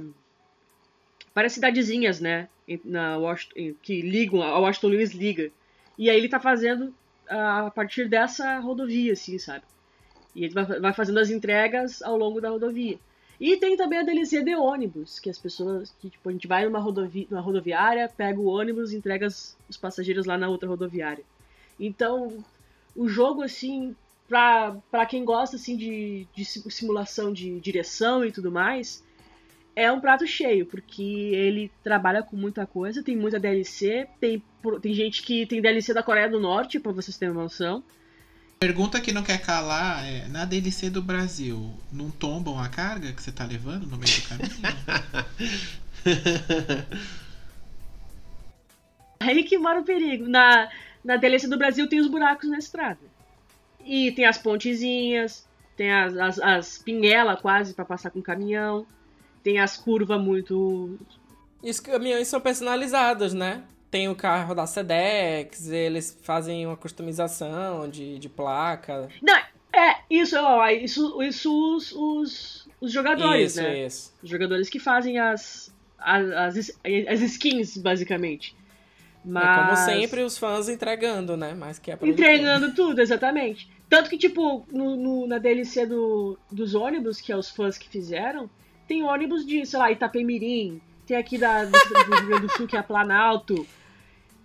[1.36, 2.48] várias cidadezinhas, né?
[2.86, 5.52] Na Washington, que ligam, a Washington Luiz liga.
[5.98, 6.94] E aí ele tá fazendo
[7.28, 9.64] a partir dessa rodovia, assim, sabe?
[10.36, 12.98] E ele vai fazendo as entregas ao longo da rodovia.
[13.40, 16.66] E tem também a DLC de ônibus, que as pessoas, que tipo, a gente vai
[16.66, 20.68] numa, rodovi numa rodoviária, pega o ônibus e entrega os, os passageiros lá na outra
[20.68, 21.24] rodoviária.
[21.80, 22.44] Então,
[22.96, 23.96] o jogo, assim,
[24.28, 29.02] pra, pra quem gosta, assim, de, de si- simulação de direção e tudo mais,
[29.76, 34.44] é um prato cheio, porque ele trabalha com muita coisa, tem muita DLC, tem,
[34.82, 37.84] tem gente que tem DLC da Coreia do Norte, pra vocês terem uma noção.
[38.60, 43.24] Pergunta que não quer calar é: na DLC do Brasil, não tombam a carga que
[43.24, 44.50] você tá levando no meio do caminho?
[49.22, 50.28] Aí que mora o perigo.
[50.28, 50.70] Na,
[51.04, 53.00] na DLC do Brasil tem os buracos na estrada.
[53.86, 55.48] E tem as pontezinhas,
[55.78, 58.86] tem as, as, as pinguelas quase pra passar com caminhão,
[59.42, 61.00] tem as curvas muito.
[61.64, 63.64] E os caminhões são personalizados, né?
[63.92, 69.10] Tem o carro da Sedex, eles fazem uma customização de, de placa.
[69.22, 69.36] Não,
[69.74, 73.86] é, isso, ó, isso, isso os, os, os jogadores, Isso, né?
[73.86, 74.14] isso.
[74.22, 76.72] Os jogadores que fazem as, as, as,
[77.08, 78.56] as skins, basicamente.
[79.26, 79.44] Mas...
[79.44, 81.54] É como sempre os fãs entregando, né?
[81.54, 83.70] Mas que é pra Entregando tudo, exatamente.
[83.90, 87.90] Tanto que, tipo, no, no- na DLC do, dos ônibus, que é os fãs que
[87.90, 88.50] fizeram,
[88.88, 92.68] tem ônibus de, sei lá, Itapemirim, tem aqui da, do, do Rio Grande do Sul,
[92.68, 93.66] que é Planalto.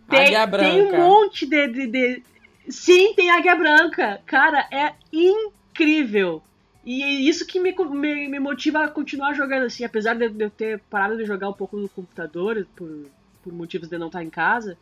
[0.09, 0.97] Tem, Águia tem um Branca.
[0.99, 2.23] monte de, de, de-
[2.69, 4.21] Sim, tem Águia Branca.
[4.27, 6.43] Cara, é incrível.
[6.85, 10.51] E é isso que me, me, me motiva a continuar jogando assim, apesar de eu
[10.51, 13.07] ter parado de jogar um pouco no computador, por,
[13.43, 14.77] por motivos de não estar em casa.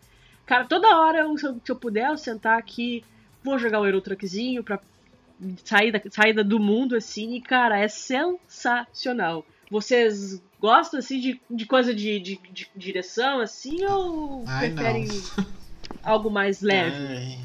[0.45, 3.05] Cara, toda hora, eu- se eu, se eu puder, eu sentar aqui,
[3.43, 4.81] vou jogar o Euro Truckzinho pra
[5.65, 9.45] sair da, sair do mundo, assim, e, cara, é sensacional.
[9.71, 15.47] Vocês gostam, assim, de, de coisa de, de, de direção, assim, ou Ai, preferem não.
[16.05, 16.97] algo mais leve?
[16.97, 17.39] Ai.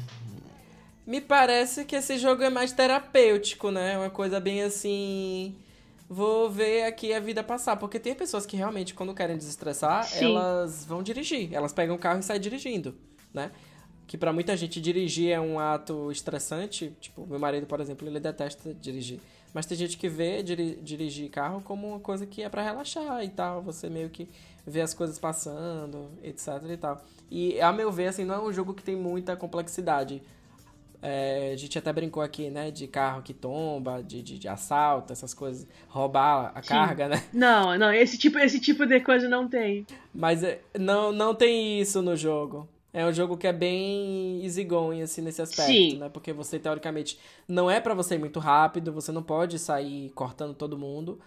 [1.04, 3.98] Me parece que esse jogo é mais terapêutico, né?
[3.98, 5.56] Uma coisa bem assim.
[6.08, 7.76] Vou ver aqui a vida passar.
[7.76, 10.26] Porque tem pessoas que realmente, quando querem desestressar, Sim.
[10.26, 11.52] elas vão dirigir.
[11.52, 12.94] Elas pegam o carro e saem dirigindo,
[13.32, 13.50] né?
[14.06, 16.94] Que pra muita gente dirigir é um ato estressante.
[17.00, 19.18] Tipo, meu marido, por exemplo, ele detesta dirigir.
[19.58, 23.24] Mas tem gente que vê diri- dirigir carro como uma coisa que é pra relaxar
[23.24, 23.60] e tal.
[23.62, 24.28] Você meio que
[24.64, 27.02] vê as coisas passando, etc e tal.
[27.28, 30.22] E, a meu ver, assim, não é um jogo que tem muita complexidade.
[31.02, 32.70] É, a gente até brincou aqui, né?
[32.70, 35.66] De carro que tomba, de, de, de assalto, essas coisas.
[35.88, 36.68] Roubar a Sim.
[36.68, 37.24] carga, né?
[37.32, 39.84] Não, não, esse tipo, esse tipo de coisa não tem.
[40.14, 42.68] Mas é, não, não tem isso no jogo.
[42.92, 45.98] É um jogo que é bem easygoing, assim, nesse aspecto, Sim.
[45.98, 46.08] né?
[46.08, 50.54] Porque você, teoricamente, não é pra você ir muito rápido, você não pode sair cortando
[50.54, 51.20] todo mundo.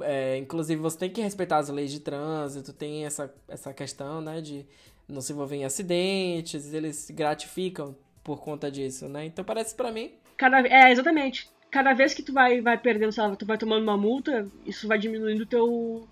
[0.00, 4.40] É, inclusive, você tem que respeitar as leis de trânsito, tem essa, essa questão, né?
[4.40, 4.66] De
[5.08, 9.24] não se envolver em acidentes, eles se gratificam por conta disso, né?
[9.24, 11.48] Então parece pra mim Cada, é, exatamente.
[11.70, 14.86] Cada vez que tu vai, vai perdendo, sei lá, tu vai tomando uma multa, isso
[14.86, 16.06] vai diminuindo o teu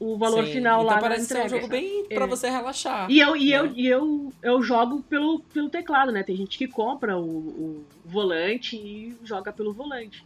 [0.00, 1.56] o valor Sim, final então lá parece na ser um entrega.
[1.60, 2.26] jogo bem pra É.
[2.26, 3.10] você relaxar.
[3.10, 3.72] E eu, e, eu, né?
[3.76, 6.22] e eu, eu jogo pelo, pelo teclado, né?
[6.22, 10.24] Tem gente que compra o, o volante e joga pelo volante.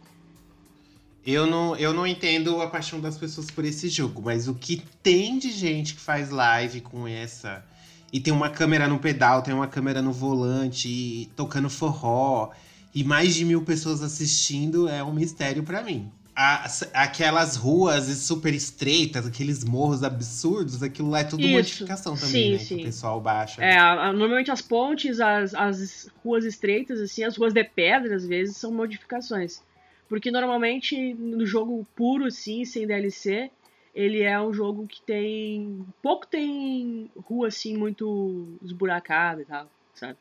[1.25, 4.81] Eu não, eu não entendo a paixão das pessoas por esse jogo, mas o que
[5.03, 7.65] tem de gente que faz live com essa.
[8.13, 12.51] E tem uma câmera no pedal, tem uma câmera no volante, e tocando forró,
[12.93, 16.09] e mais de mil pessoas assistindo é um mistério pra mim.
[16.35, 21.51] As- aquelas ruas super estreitas, aqueles morros absurdos, aquilo lá é tudo Isso.
[21.53, 22.57] modificação também, Sim, né?
[22.57, 22.75] sim.
[22.75, 23.63] Que o pessoal baixa.
[23.63, 28.15] É, a- a- normalmente as pontes, as, as ruas estreitas, assim, as ruas de pedra,
[28.15, 29.61] às vezes, são modificações.
[30.09, 33.49] Porque normalmente no jogo puro, assim, sem DLC,
[33.93, 35.85] ele é um jogo que tem.
[36.01, 40.17] Pouco tem rua assim muito esburacada e tal, sabe?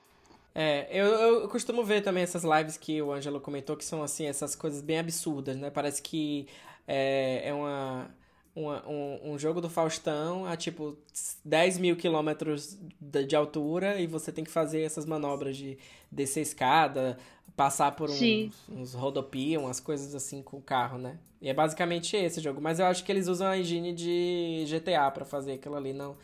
[0.55, 1.07] É, eu,
[1.43, 4.81] eu costumo ver também essas lives que o Ângelo comentou, que são assim, essas coisas
[4.81, 5.69] bem absurdas, né?
[5.71, 6.47] Parece que
[6.87, 8.11] é, é uma,
[8.55, 10.97] uma- um, um jogo do Faustão a tipo
[11.45, 15.77] 10 mil quilômetros de, de altura e você tem que fazer essas manobras de
[16.11, 17.19] descer escada,
[17.57, 18.53] passar por Sim.
[18.69, 21.19] uns, rodopias, umas coisas assim com o carro, né?
[21.43, 22.61] E é basicamente esse jogo.
[22.61, 25.93] Mas eu acho que eles usam a engine de GTA pra fazer aquilo ali.
[25.93, 26.17] Não,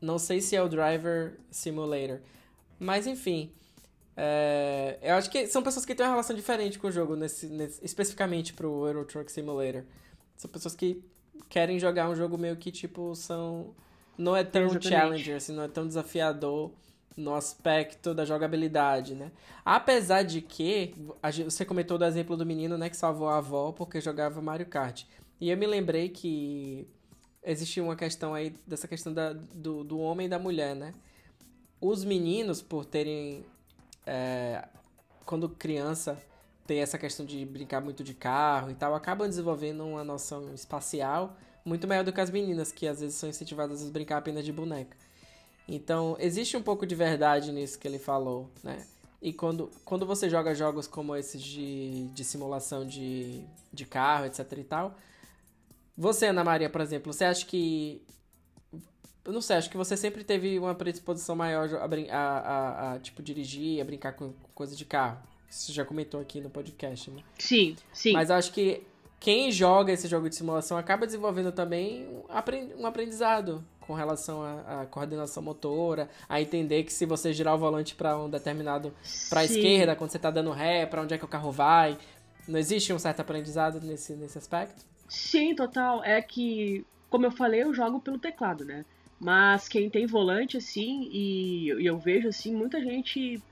[0.00, 2.20] não sei se é o Driver Simulator.
[2.78, 3.50] Mas enfim.
[4.16, 7.46] É, eu acho que são pessoas que têm uma relação diferente com o jogo, nesse,
[7.48, 9.82] nesse- especificamente pro Euro Truck Simulator.
[10.36, 11.02] São pessoas que
[11.48, 13.74] querem jogar um jogo meio que, tipo, são.
[14.16, 14.88] Não é tão Exatamente.
[14.88, 16.70] challenger, assim, não é tão desafiador
[17.16, 19.30] no aspecto da jogabilidade, né?
[19.64, 20.94] Apesar de que,
[21.44, 25.04] você comentou do exemplo do menino, né, que salvou a avó porque jogava Mario Kart.
[25.40, 26.86] E eu me lembrei que
[27.42, 30.92] existia uma questão aí, dessa questão da, do, do homem e da mulher, né?
[31.80, 33.44] Os meninos, por terem.
[34.06, 34.66] É,
[35.24, 36.18] quando criança,
[36.66, 41.36] tem essa questão de brincar muito de carro e tal, acabam desenvolvendo uma noção espacial
[41.64, 44.52] muito maior do que as meninas, que às vezes são incentivadas a brincar apenas de
[44.52, 44.96] boneca.
[45.68, 48.86] Então, existe um pouco de verdade nisso que ele falou, né?
[49.20, 53.42] E quando, quando você joga jogos como esses de, de simulação de,
[53.72, 54.94] de carro, etc e tal,
[55.96, 58.02] você, Ana Maria, por exemplo, você acha que.
[59.26, 62.98] Eu não sei, acho que você sempre teve uma predisposição maior a, a, a, a,
[63.00, 65.18] tipo, dirigir, a brincar com coisa de carro.
[65.48, 67.22] Você já comentou aqui no podcast, né?
[67.38, 68.12] Sim, sim.
[68.12, 68.82] Mas acho que
[69.18, 74.84] quem joga esse jogo de simulação acaba desenvolvendo também um apren- aprendizado com relação à,
[74.86, 78.92] coordenação motora, a entender que se você girar o volante para um determinado
[79.30, 81.96] para a esquerda quando você tá dando ré, para onde é que o carro vai,
[82.48, 84.84] não existe um certo aprendizado nesse nesse aspecto?
[85.08, 86.02] Sim, total.
[86.02, 88.84] É que, como eu falei, eu jogo pelo teclado, né?
[89.18, 93.42] Mas quem tem volante, assim, e, e eu vejo, assim, muita gente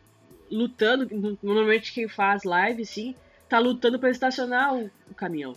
[0.50, 1.08] lutando.
[1.42, 3.14] Normalmente quem faz live, assim,
[3.48, 5.54] tá lutando para estacionar o, o caminhão.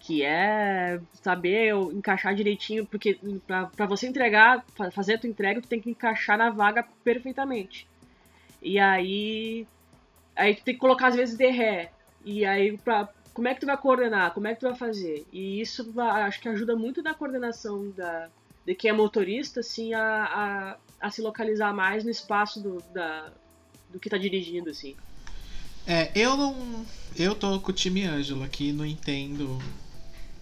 [0.00, 5.80] Que é saber encaixar direitinho, porque para você entregar, fazer a tua entrega, tu tem
[5.80, 7.88] que encaixar na vaga perfeitamente.
[8.62, 9.66] E aí.
[10.34, 11.90] Aí tu tem que colocar às vezes de ré.
[12.24, 14.32] E aí, pra, como é que tu vai coordenar?
[14.34, 15.26] Como é que tu vai fazer?
[15.32, 18.28] E isso acho que ajuda muito na coordenação da,
[18.66, 20.02] de quem é motorista, assim, a,
[21.00, 23.32] a, a se localizar mais no espaço do, da,
[23.90, 24.96] do que tá dirigindo, assim.
[25.86, 26.84] É, eu não.
[27.14, 29.62] Eu tô com o time Ângelo aqui, não entendo.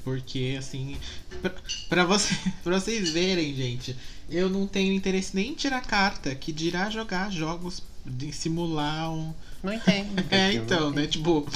[0.03, 0.97] Porque, assim.
[1.43, 1.55] Pra,
[1.91, 3.95] pra, você, pra vocês verem, gente,
[4.31, 9.35] eu não tenho interesse nem em tirar carta, que dirá jogar jogos de simular um.
[9.63, 10.25] Não entendo.
[10.33, 11.07] é, então, né?
[11.07, 11.47] Tipo.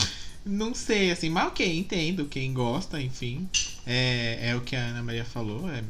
[0.44, 2.26] Não sei, assim, mas ok, entendo.
[2.26, 3.48] Quem gosta, enfim.
[3.86, 5.68] É, é o que a Ana Maria falou.
[5.70, 5.82] É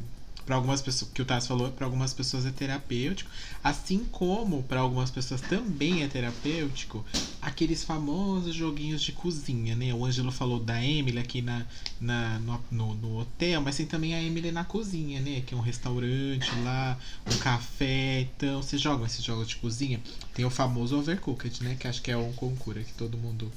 [0.49, 3.29] para algumas pessoas, que o Tassi falou, para algumas pessoas é terapêutico,
[3.63, 7.05] assim como para algumas pessoas também é terapêutico,
[7.39, 9.93] aqueles famosos joguinhos de cozinha, né?
[9.93, 11.67] O Ângelo falou da Emily aqui na,
[12.01, 15.43] na no, no, no, hotel, mas tem também a Emily na cozinha, né?
[15.45, 16.97] Que é um restaurante lá,
[17.31, 20.01] um café, então vocês jogam esses jogos de cozinha.
[20.33, 21.77] Tem o famoso Overcooked, né?
[21.79, 23.51] Que acho que é um concurso que todo mundo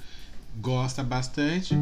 [0.60, 1.74] gosta bastante.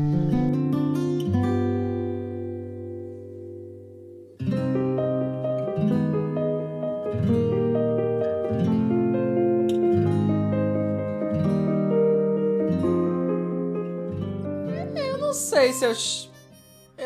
[15.60, 16.30] Sei se eu.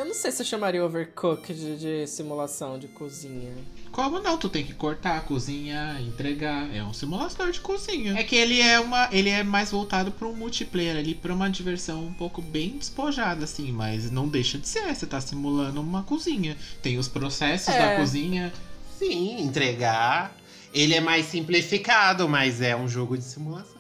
[0.01, 3.53] Eu não sei se eu chamaria Overcooked de, de simulação de cozinha.
[3.93, 4.37] Como não?
[4.37, 6.69] Tu tem que cortar, cozinhar, entregar.
[6.75, 8.19] É um simulador de cozinha.
[8.19, 9.09] É que ele é uma.
[9.13, 13.45] Ele é mais voltado para um multiplayer ali, para uma diversão um pouco bem despojada,
[13.45, 14.93] assim, mas não deixa de ser.
[14.93, 16.57] Você tá simulando uma cozinha.
[16.83, 17.79] Tem os processos é.
[17.79, 18.53] da cozinha.
[18.99, 20.37] Sim, entregar.
[20.73, 23.74] Ele é mais simplificado, mas é um jogo de simulação.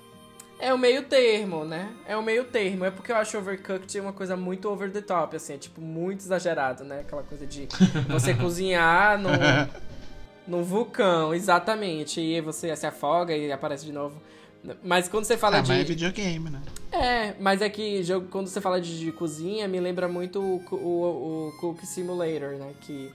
[0.65, 1.93] É o meio termo, né?
[2.09, 2.87] É o meio termo.
[2.87, 6.21] É porque eu acho Overcooked uma coisa muito over the top, assim, é tipo muito
[6.21, 7.01] exagerado, né?
[7.01, 7.69] Aquela coisa de
[8.09, 9.29] você cozinhar no,
[10.49, 12.19] no vulcão, exatamente.
[12.19, 14.17] E você se afoga e aparece de novo.
[14.83, 15.69] Mas quando você fala ah, de.
[15.69, 16.63] Mas é videogame, né?
[16.91, 20.65] É, mas é que jogo, quando você fala de, de cozinha, me lembra muito o,
[20.75, 22.73] o, o Cook Simulator, né?
[22.81, 23.13] Que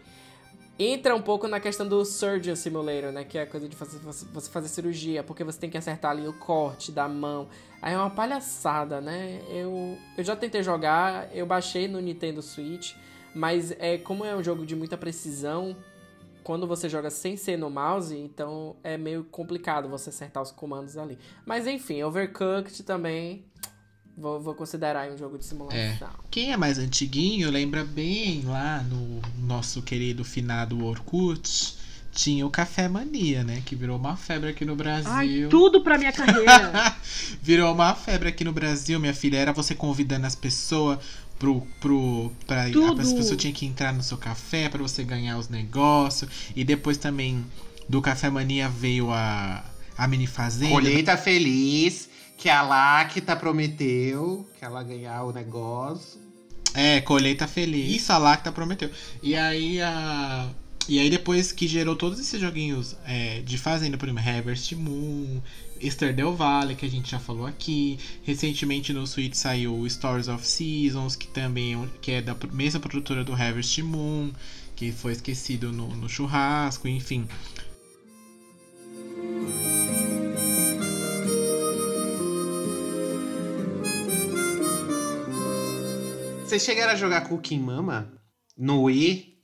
[0.79, 3.25] entra um pouco na questão do Surgeon Simulator, né?
[3.25, 6.25] Que é a coisa de fazer, você fazer cirurgia, porque você tem que acertar ali
[6.25, 7.49] o corte da mão.
[7.81, 9.41] Aí é uma palhaçada, né?
[9.49, 12.95] Eu, eu já tentei jogar, eu baixei no Nintendo Switch,
[13.35, 15.75] mas é como é um jogo de muita precisão,
[16.43, 20.97] quando você joga sem ser no mouse, então é meio complicado você acertar os comandos
[20.97, 21.19] ali.
[21.45, 23.45] Mas enfim, Overcooked também
[24.19, 25.79] Vou, vou considerar um jogo de simulação.
[25.79, 25.97] É.
[26.29, 31.77] Quem é mais antiguinho lembra bem lá no nosso querido finado Orkut.
[32.11, 33.61] Tinha o Café Mania, né?
[33.65, 35.11] Que virou uma febre aqui no Brasil.
[35.11, 36.97] Ai, tudo pra minha carreira.
[37.41, 39.37] virou uma febre aqui no Brasil, minha filha.
[39.37, 40.99] Era você convidando as pessoas
[41.37, 45.47] pro, pro pra, as pessoas tinham que entrar no seu café para você ganhar os
[45.47, 47.45] negócios e depois também
[47.87, 49.63] do Café Mania veio a
[49.97, 52.08] a mini fazenda colheita feliz
[52.39, 56.21] que a Lacta prometeu que ela ganhar o negócio.
[56.73, 57.97] É, colheita feliz.
[57.97, 58.89] Isso a Lacta prometeu.
[59.21, 60.49] E aí a.
[60.87, 65.41] E aí depois que gerou todos esses joguinhos é, de fazenda, por exemplo, Harvest Moon,
[65.79, 67.99] Esther Del Valle, que a gente já falou aqui.
[68.23, 73.23] Recentemente no Switch saiu Stories of Seasons, que também é que é da mesma produtora
[73.23, 74.31] do Harvest Moon,
[74.77, 77.27] que foi esquecido no, no churrasco, enfim.
[86.49, 88.11] Vocês chegaram a jogar Cooking Mama
[88.57, 89.37] no Wii?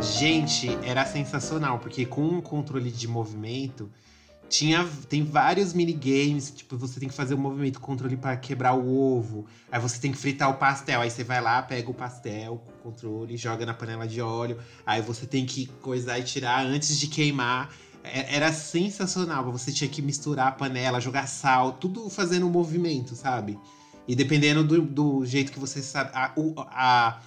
[0.00, 3.88] Gente, era sensacional, porque com um controle de movimento
[4.52, 8.86] tinha, tem vários minigames, tipo, você tem que fazer um movimento controle para quebrar o
[8.86, 9.46] ovo.
[9.70, 11.00] Aí você tem que fritar o pastel.
[11.00, 14.58] Aí você vai lá, pega o pastel com o controle, joga na panela de óleo.
[14.84, 17.72] Aí você tem que coisar e tirar antes de queimar.
[18.04, 19.50] É, era sensacional.
[19.50, 23.58] Você tinha que misturar a panela, jogar sal, tudo fazendo um movimento, sabe?
[24.06, 26.10] E dependendo do, do jeito que você sabe.
[26.12, 26.30] A,
[26.66, 27.20] a,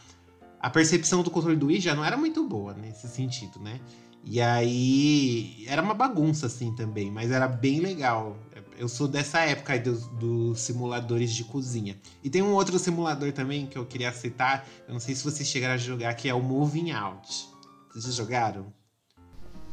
[0.60, 3.80] a percepção do controle do Wii já não era muito boa nesse sentido, né?
[4.26, 8.36] E aí era uma bagunça assim também, mas era bem legal.
[8.78, 11.96] Eu sou dessa época aí dos, dos, simuladores de cozinha.
[12.24, 15.48] E tem um outro simulador também que eu queria citar, eu não sei se vocês
[15.48, 17.48] chegaram a jogar, que é o Moving Out.
[17.92, 18.74] Vocês já jogaram?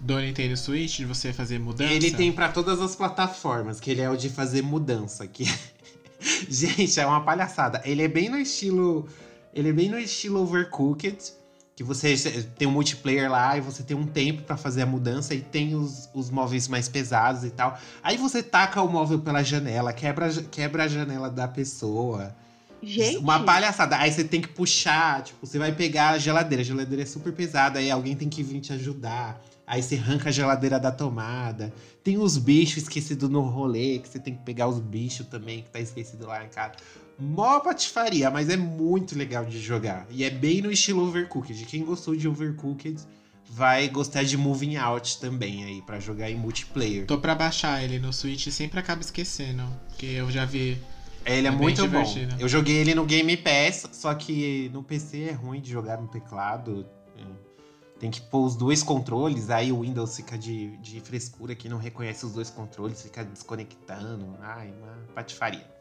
[0.01, 1.93] Do Nintendo Switch, de você fazer mudança?
[1.93, 5.27] Ele tem para todas as plataformas, que ele é o de fazer mudança.
[5.27, 5.45] Que...
[6.49, 7.81] Gente, é uma palhaçada.
[7.85, 9.09] Ele é bem no estilo
[9.55, 11.19] Ele é bem no estilo Overcooked,
[11.75, 12.15] que você
[12.57, 15.75] tem um multiplayer lá e você tem um tempo pra fazer a mudança e tem
[15.75, 17.79] os, os móveis mais pesados e tal.
[18.03, 22.35] Aí você taca o móvel pela janela, quebra, quebra a janela da pessoa.
[22.83, 23.19] Gente.
[23.19, 23.97] Uma palhaçada.
[23.97, 26.63] Aí você tem que puxar, tipo, você vai pegar a geladeira.
[26.63, 29.41] A geladeira é super pesada, aí alguém tem que vir te ajudar.
[29.65, 31.73] Aí você arranca a geladeira da tomada.
[32.03, 35.71] Tem os bichos esquecidos no rolê, que você tem que pegar os bichos também, que
[35.71, 36.73] tá esquecido lá em casa.
[37.19, 40.07] Mó patifaria, mas é muito legal de jogar.
[40.11, 41.65] E é bem no estilo Overcooked.
[41.67, 42.97] Quem gostou de Overcooked
[43.53, 47.07] vai gostar de Moving Out também aí, para jogar em multiplayer.
[47.07, 49.63] Tô pra baixar ele no Switch e sempre acaba esquecendo.
[49.89, 50.79] Porque eu já vi.
[51.25, 52.03] Ele é, bem muito bom.
[52.03, 52.35] divertido.
[52.41, 56.09] Eu joguei ele no Game Pass, só que no PC é ruim de jogar no
[56.09, 56.87] teclado.
[57.17, 57.23] É.
[58.01, 61.79] Tem que pôr os dois controles, aí o Windows fica de, de frescura que não
[61.79, 64.37] reconhece os dois controles, fica desconectando.
[64.41, 65.72] Ai, uma patifaria.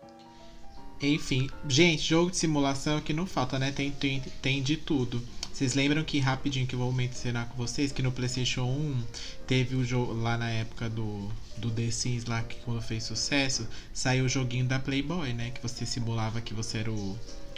[1.02, 3.72] Enfim, gente, jogo de simulação que não falta, né?
[3.72, 5.22] Tem, tem, tem de tudo.
[5.52, 9.04] Vocês lembram que rapidinho que eu vou mencionar com vocês que no PlayStation 1
[9.46, 13.68] teve o jogo lá na época do, do The Sims lá que quando fez sucesso,
[13.94, 15.52] saiu o joguinho da Playboy, né?
[15.52, 17.18] Que você simulava que você era o,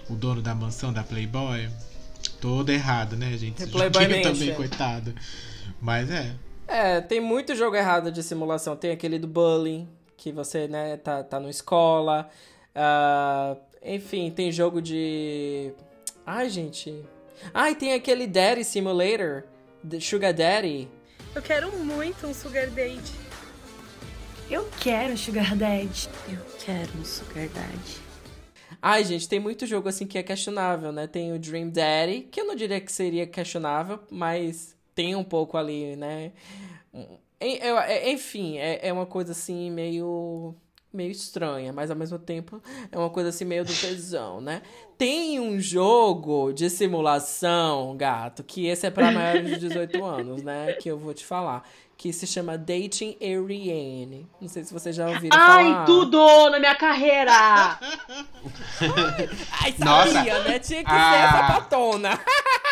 [0.10, 1.70] o dono da mansão da Playboy.
[2.42, 3.64] Todo errado, né, gente?
[3.64, 4.34] É Playboy Mansion.
[4.34, 5.14] também, coitado.
[5.82, 6.36] Mas é.
[6.68, 8.76] É, tem muito jogo errado de simulação.
[8.76, 9.88] Tem aquele do bullying,
[10.18, 12.30] que você, né, tá, tá no escola.
[12.76, 15.74] Ah, enfim, tem jogo de.
[16.26, 17.04] Ai, gente.
[17.54, 19.44] Ai, tem aquele Daddy Simulator,
[19.88, 20.88] The Sugar Daddy.
[21.36, 23.02] Eu quero muito um Sugar Daddy.
[24.50, 26.08] Eu quero Sugar Daddy.
[26.30, 28.04] Eu quero um Sugar Daddy.
[28.82, 31.08] Ai, gente, tem muito jogo assim que é questionável, né?
[31.08, 35.58] Tem o Dream Daddy, que eu não diria que seria questionável, mas tem um pouco
[35.58, 36.32] ali, né?
[37.40, 40.56] É- Enfim, é, é uma coisa assim meio.
[40.94, 42.62] Meio estranha, mas ao mesmo tempo
[42.92, 44.62] é uma coisa assim meio do tesão, né?
[44.98, 50.74] Tem um jogo de simulação, gato, que esse é pra maiores de 18 anos, né?
[50.74, 51.68] Que eu vou te falar.
[52.04, 54.28] Que se chama Dating Ariane.
[54.42, 55.86] Não sei se vocês já ouviram Ai, falar.
[55.86, 57.32] tudo na minha carreira!
[59.64, 60.12] Ai, Nossa.
[60.12, 60.60] sabia, né?
[60.60, 61.16] Tinha que ser Ah.
[61.16, 62.20] essa patona.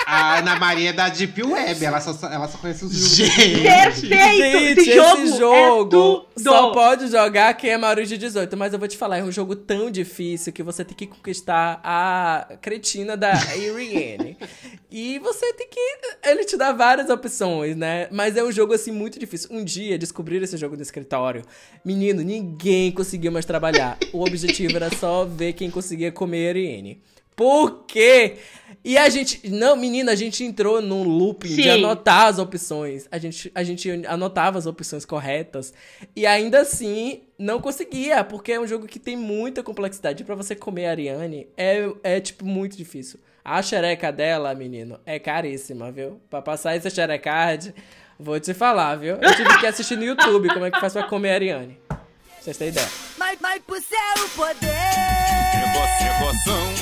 [0.06, 3.16] A Ana Maria é da Deep Web, ela só, ela só conhece os jogos.
[3.16, 3.62] Gente.
[3.62, 4.82] Perfeito!
[4.84, 8.58] Gente, esse jogo, esse jogo é só pode jogar quem é maior de 18.
[8.58, 11.80] Mas eu vou te falar, é um jogo tão difícil que você tem que conquistar
[11.84, 14.38] a cretina da Ariane.
[14.92, 15.80] E você tem que.
[16.28, 18.10] Ele te dá várias opções, né?
[18.12, 19.50] Mas é um jogo assim muito difícil.
[19.50, 21.44] Um dia descobriram esse jogo no escritório.
[21.86, 23.98] Menino, ninguém conseguiu mais trabalhar.
[24.12, 27.02] O objetivo era só ver quem conseguia comer a Ariane.
[27.38, 28.36] Por quê?
[28.84, 29.50] E a gente.
[29.50, 31.70] Não, menina, a gente entrou num looping de Sim.
[31.70, 33.08] anotar as opções.
[33.10, 35.74] A gente, a gente anotava as opções corretas.
[36.14, 40.26] E ainda assim, não conseguia, porque é um jogo que tem muita complexidade.
[40.26, 43.18] Pra você comer a Ariane, é, é tipo muito difícil.
[43.44, 46.22] A xereca dela, menino, é caríssima, viu?
[46.30, 47.74] Pra passar esse xerecard,
[48.20, 49.16] vou te falar, viu?
[49.16, 51.78] Eu tive que assistir no YouTube como é que faz pra comer a Ariane.
[51.88, 51.98] Pra
[52.40, 52.88] vocês terem ideia.
[53.18, 54.72] Vai, vai pro céu o poder.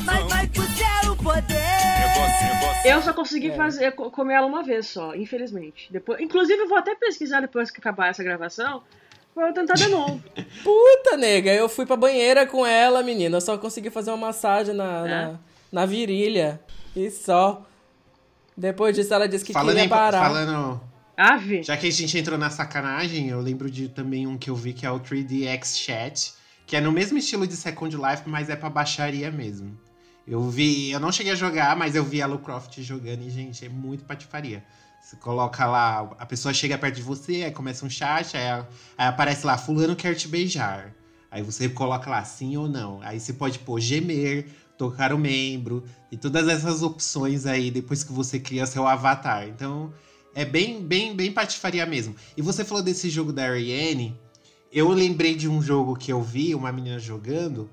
[0.06, 1.60] Vai, vai pro céu o poder.
[2.86, 3.56] Eu só consegui É.
[3.56, 5.88] fazer, co- comer ela uma vez só, infelizmente.
[5.92, 8.84] Depois, inclusive, eu vou até pesquisar depois que acabar essa gravação.
[9.34, 10.22] Pra eu tentar de novo.
[10.64, 13.38] Puta, nega, eu fui pra banheira com ela, menina.
[13.38, 15.10] Eu só consegui fazer uma massagem na, É?
[15.10, 15.40] na,
[15.72, 16.60] na virilha.
[16.96, 17.66] E só.
[18.56, 20.22] Depois disso, ela disse que Falando queria em, parar.
[20.22, 20.82] falando,
[21.16, 21.64] Ave.
[21.64, 24.74] já que a gente entrou na sacanagem, eu lembro de também um que eu vi
[24.74, 26.34] que é o 3DX Chat,
[26.68, 29.80] que é no mesmo estilo de Second Life, mas é pra baixaria mesmo.
[30.28, 33.66] Eu vi, eu não cheguei a jogar, mas eu vi a Lovecraft jogando e, gente,
[33.66, 34.64] é muito patifaria.
[35.02, 38.44] Você coloca lá, a pessoa chega perto de você, aí começa um chat, aí,
[38.98, 40.94] aí aparece lá, fulano quer te beijar.
[41.32, 43.02] Aí você coloca lá, sim ou não.
[43.02, 44.46] Aí você pode pôr gemer,
[44.80, 49.46] tocar o membro, e todas essas opções aí, depois que você cria seu avatar.
[49.46, 49.94] Então,
[50.34, 52.16] é bem, bem, bem patifaria mesmo.
[52.38, 54.18] E você falou desse jogo da Ariane,
[54.72, 57.70] eu lembrei de um jogo que eu vi, uma menina jogando,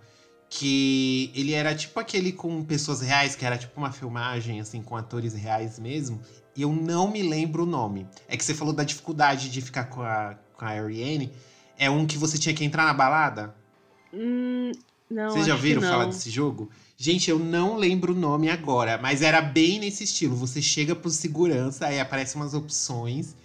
[0.50, 4.96] que ele era tipo aquele com pessoas reais, que era tipo uma filmagem, assim, com
[4.96, 6.20] atores reais mesmo.
[6.56, 8.04] E eu não me lembro o nome.
[8.26, 11.30] É que você falou da dificuldade de ficar com a, com a Ariane.
[11.78, 13.54] É um que você tinha que entrar na balada?
[14.12, 14.72] Hum,
[15.08, 16.68] não, Vocês já ouviram falar desse jogo?
[16.98, 20.34] Gente, eu não lembro o nome agora, mas era bem nesse estilo.
[20.36, 23.36] Você chega pro segurança, aí aparecem umas opções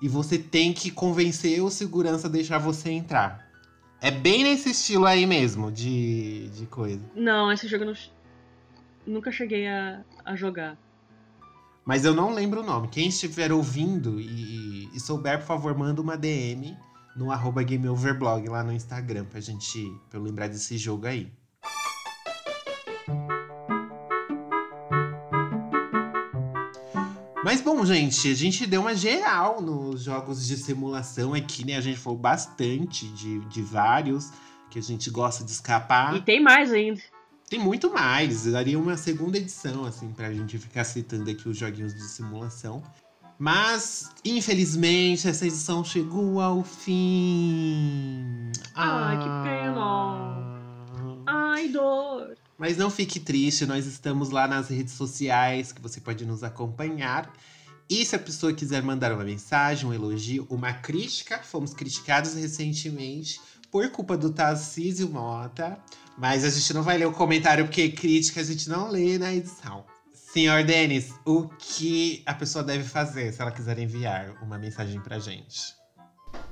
[0.00, 3.46] e você tem que convencer o segurança a deixar você entrar.
[4.00, 7.02] É bem nesse estilo aí mesmo, de, de coisa.
[7.14, 10.78] Não, esse jogo eu não, nunca cheguei a, a jogar.
[11.84, 12.88] Mas eu não lembro o nome.
[12.88, 16.74] Quem estiver ouvindo e, e souber, por favor, manda uma DM
[17.14, 21.30] no arroba GameOverblog lá no Instagram pra gente, pra eu lembrar desse jogo aí.
[27.44, 31.76] Mas bom, gente, a gente deu uma geral nos jogos de simulação aqui, né?
[31.76, 34.30] A gente falou bastante de, de vários
[34.70, 36.16] que a gente gosta de escapar.
[36.16, 37.02] E tem mais ainda.
[37.50, 38.46] Tem muito mais.
[38.46, 42.82] Daria uma segunda edição, assim, pra gente ficar citando aqui os joguinhos de simulação.
[43.38, 48.52] Mas, infelizmente, essa edição chegou ao fim.
[48.74, 50.62] Ai, que pena.
[51.26, 52.38] Ai, dor.
[52.56, 57.32] Mas não fique triste, nós estamos lá nas redes sociais que você pode nos acompanhar.
[57.88, 63.40] E se a pessoa quiser mandar uma mensagem, um elogio, uma crítica, fomos criticados recentemente
[63.70, 65.78] por culpa do Tarcísio Mota.
[66.16, 69.34] Mas a gente não vai ler o comentário, porque crítica a gente não lê na
[69.34, 69.84] edição.
[70.12, 75.18] Senhor Denis, o que a pessoa deve fazer se ela quiser enviar uma mensagem pra
[75.18, 75.83] gente?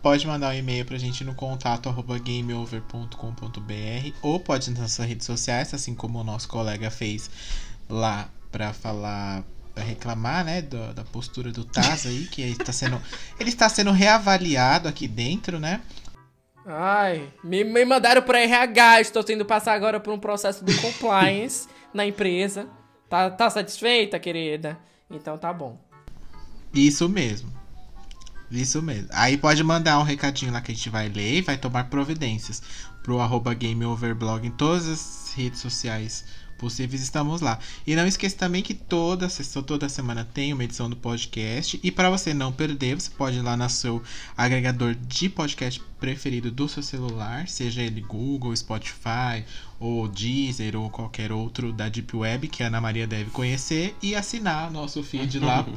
[0.02, 5.24] Pode mandar um e-mail pra gente no contato arroba gameover.com.br ou pode nas nossas redes
[5.24, 7.30] sociais, assim como o nosso colega fez
[7.88, 12.72] lá pra falar, pra reclamar, né, do, da postura do Taz aí, que ele está
[12.72, 13.00] sendo,
[13.38, 15.80] ele está sendo reavaliado aqui dentro, né?
[16.66, 20.76] Ai, me, me mandaram para RH, estou tendo que passar agora por um processo de
[20.80, 22.68] compliance na empresa.
[23.08, 24.76] Tá, tá satisfeita, querida?
[25.08, 25.78] Então tá bom.
[26.74, 27.61] Isso mesmo.
[28.52, 29.08] Isso mesmo.
[29.10, 32.62] Aí pode mandar um recadinho lá que a gente vai ler e vai tomar providências
[33.02, 36.24] pro arroba GameOverblog em todas as redes sociais
[36.62, 37.58] possíveis, estamos lá.
[37.84, 39.26] E não esqueça também que toda,
[39.66, 41.80] toda semana tem uma edição do podcast.
[41.82, 44.00] E para você não perder, você pode ir lá no seu
[44.36, 49.44] agregador de podcast preferido do seu celular, seja ele Google, Spotify,
[49.82, 54.14] ou Deezer, ou qualquer outro da Deep Web que a Ana Maria deve conhecer, e
[54.14, 55.64] assinar nosso feed lá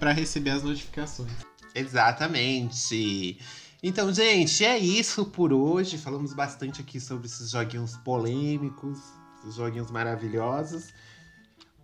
[0.00, 1.30] para receber as notificações.
[1.74, 3.38] Exatamente.
[3.82, 5.98] Então, gente, é isso por hoje.
[5.98, 8.98] Falamos bastante aqui sobre esses joguinhos polêmicos,
[9.40, 10.94] esses joguinhos maravilhosos.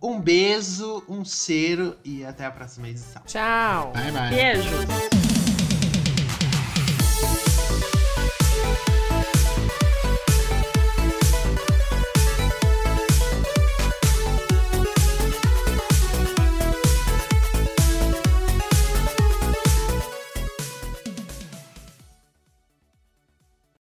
[0.01, 3.21] Um beijo, um cheiro e até a próxima edição.
[3.27, 3.93] Tchau.
[3.93, 4.29] Bye, bye.
[4.31, 5.30] Beijo.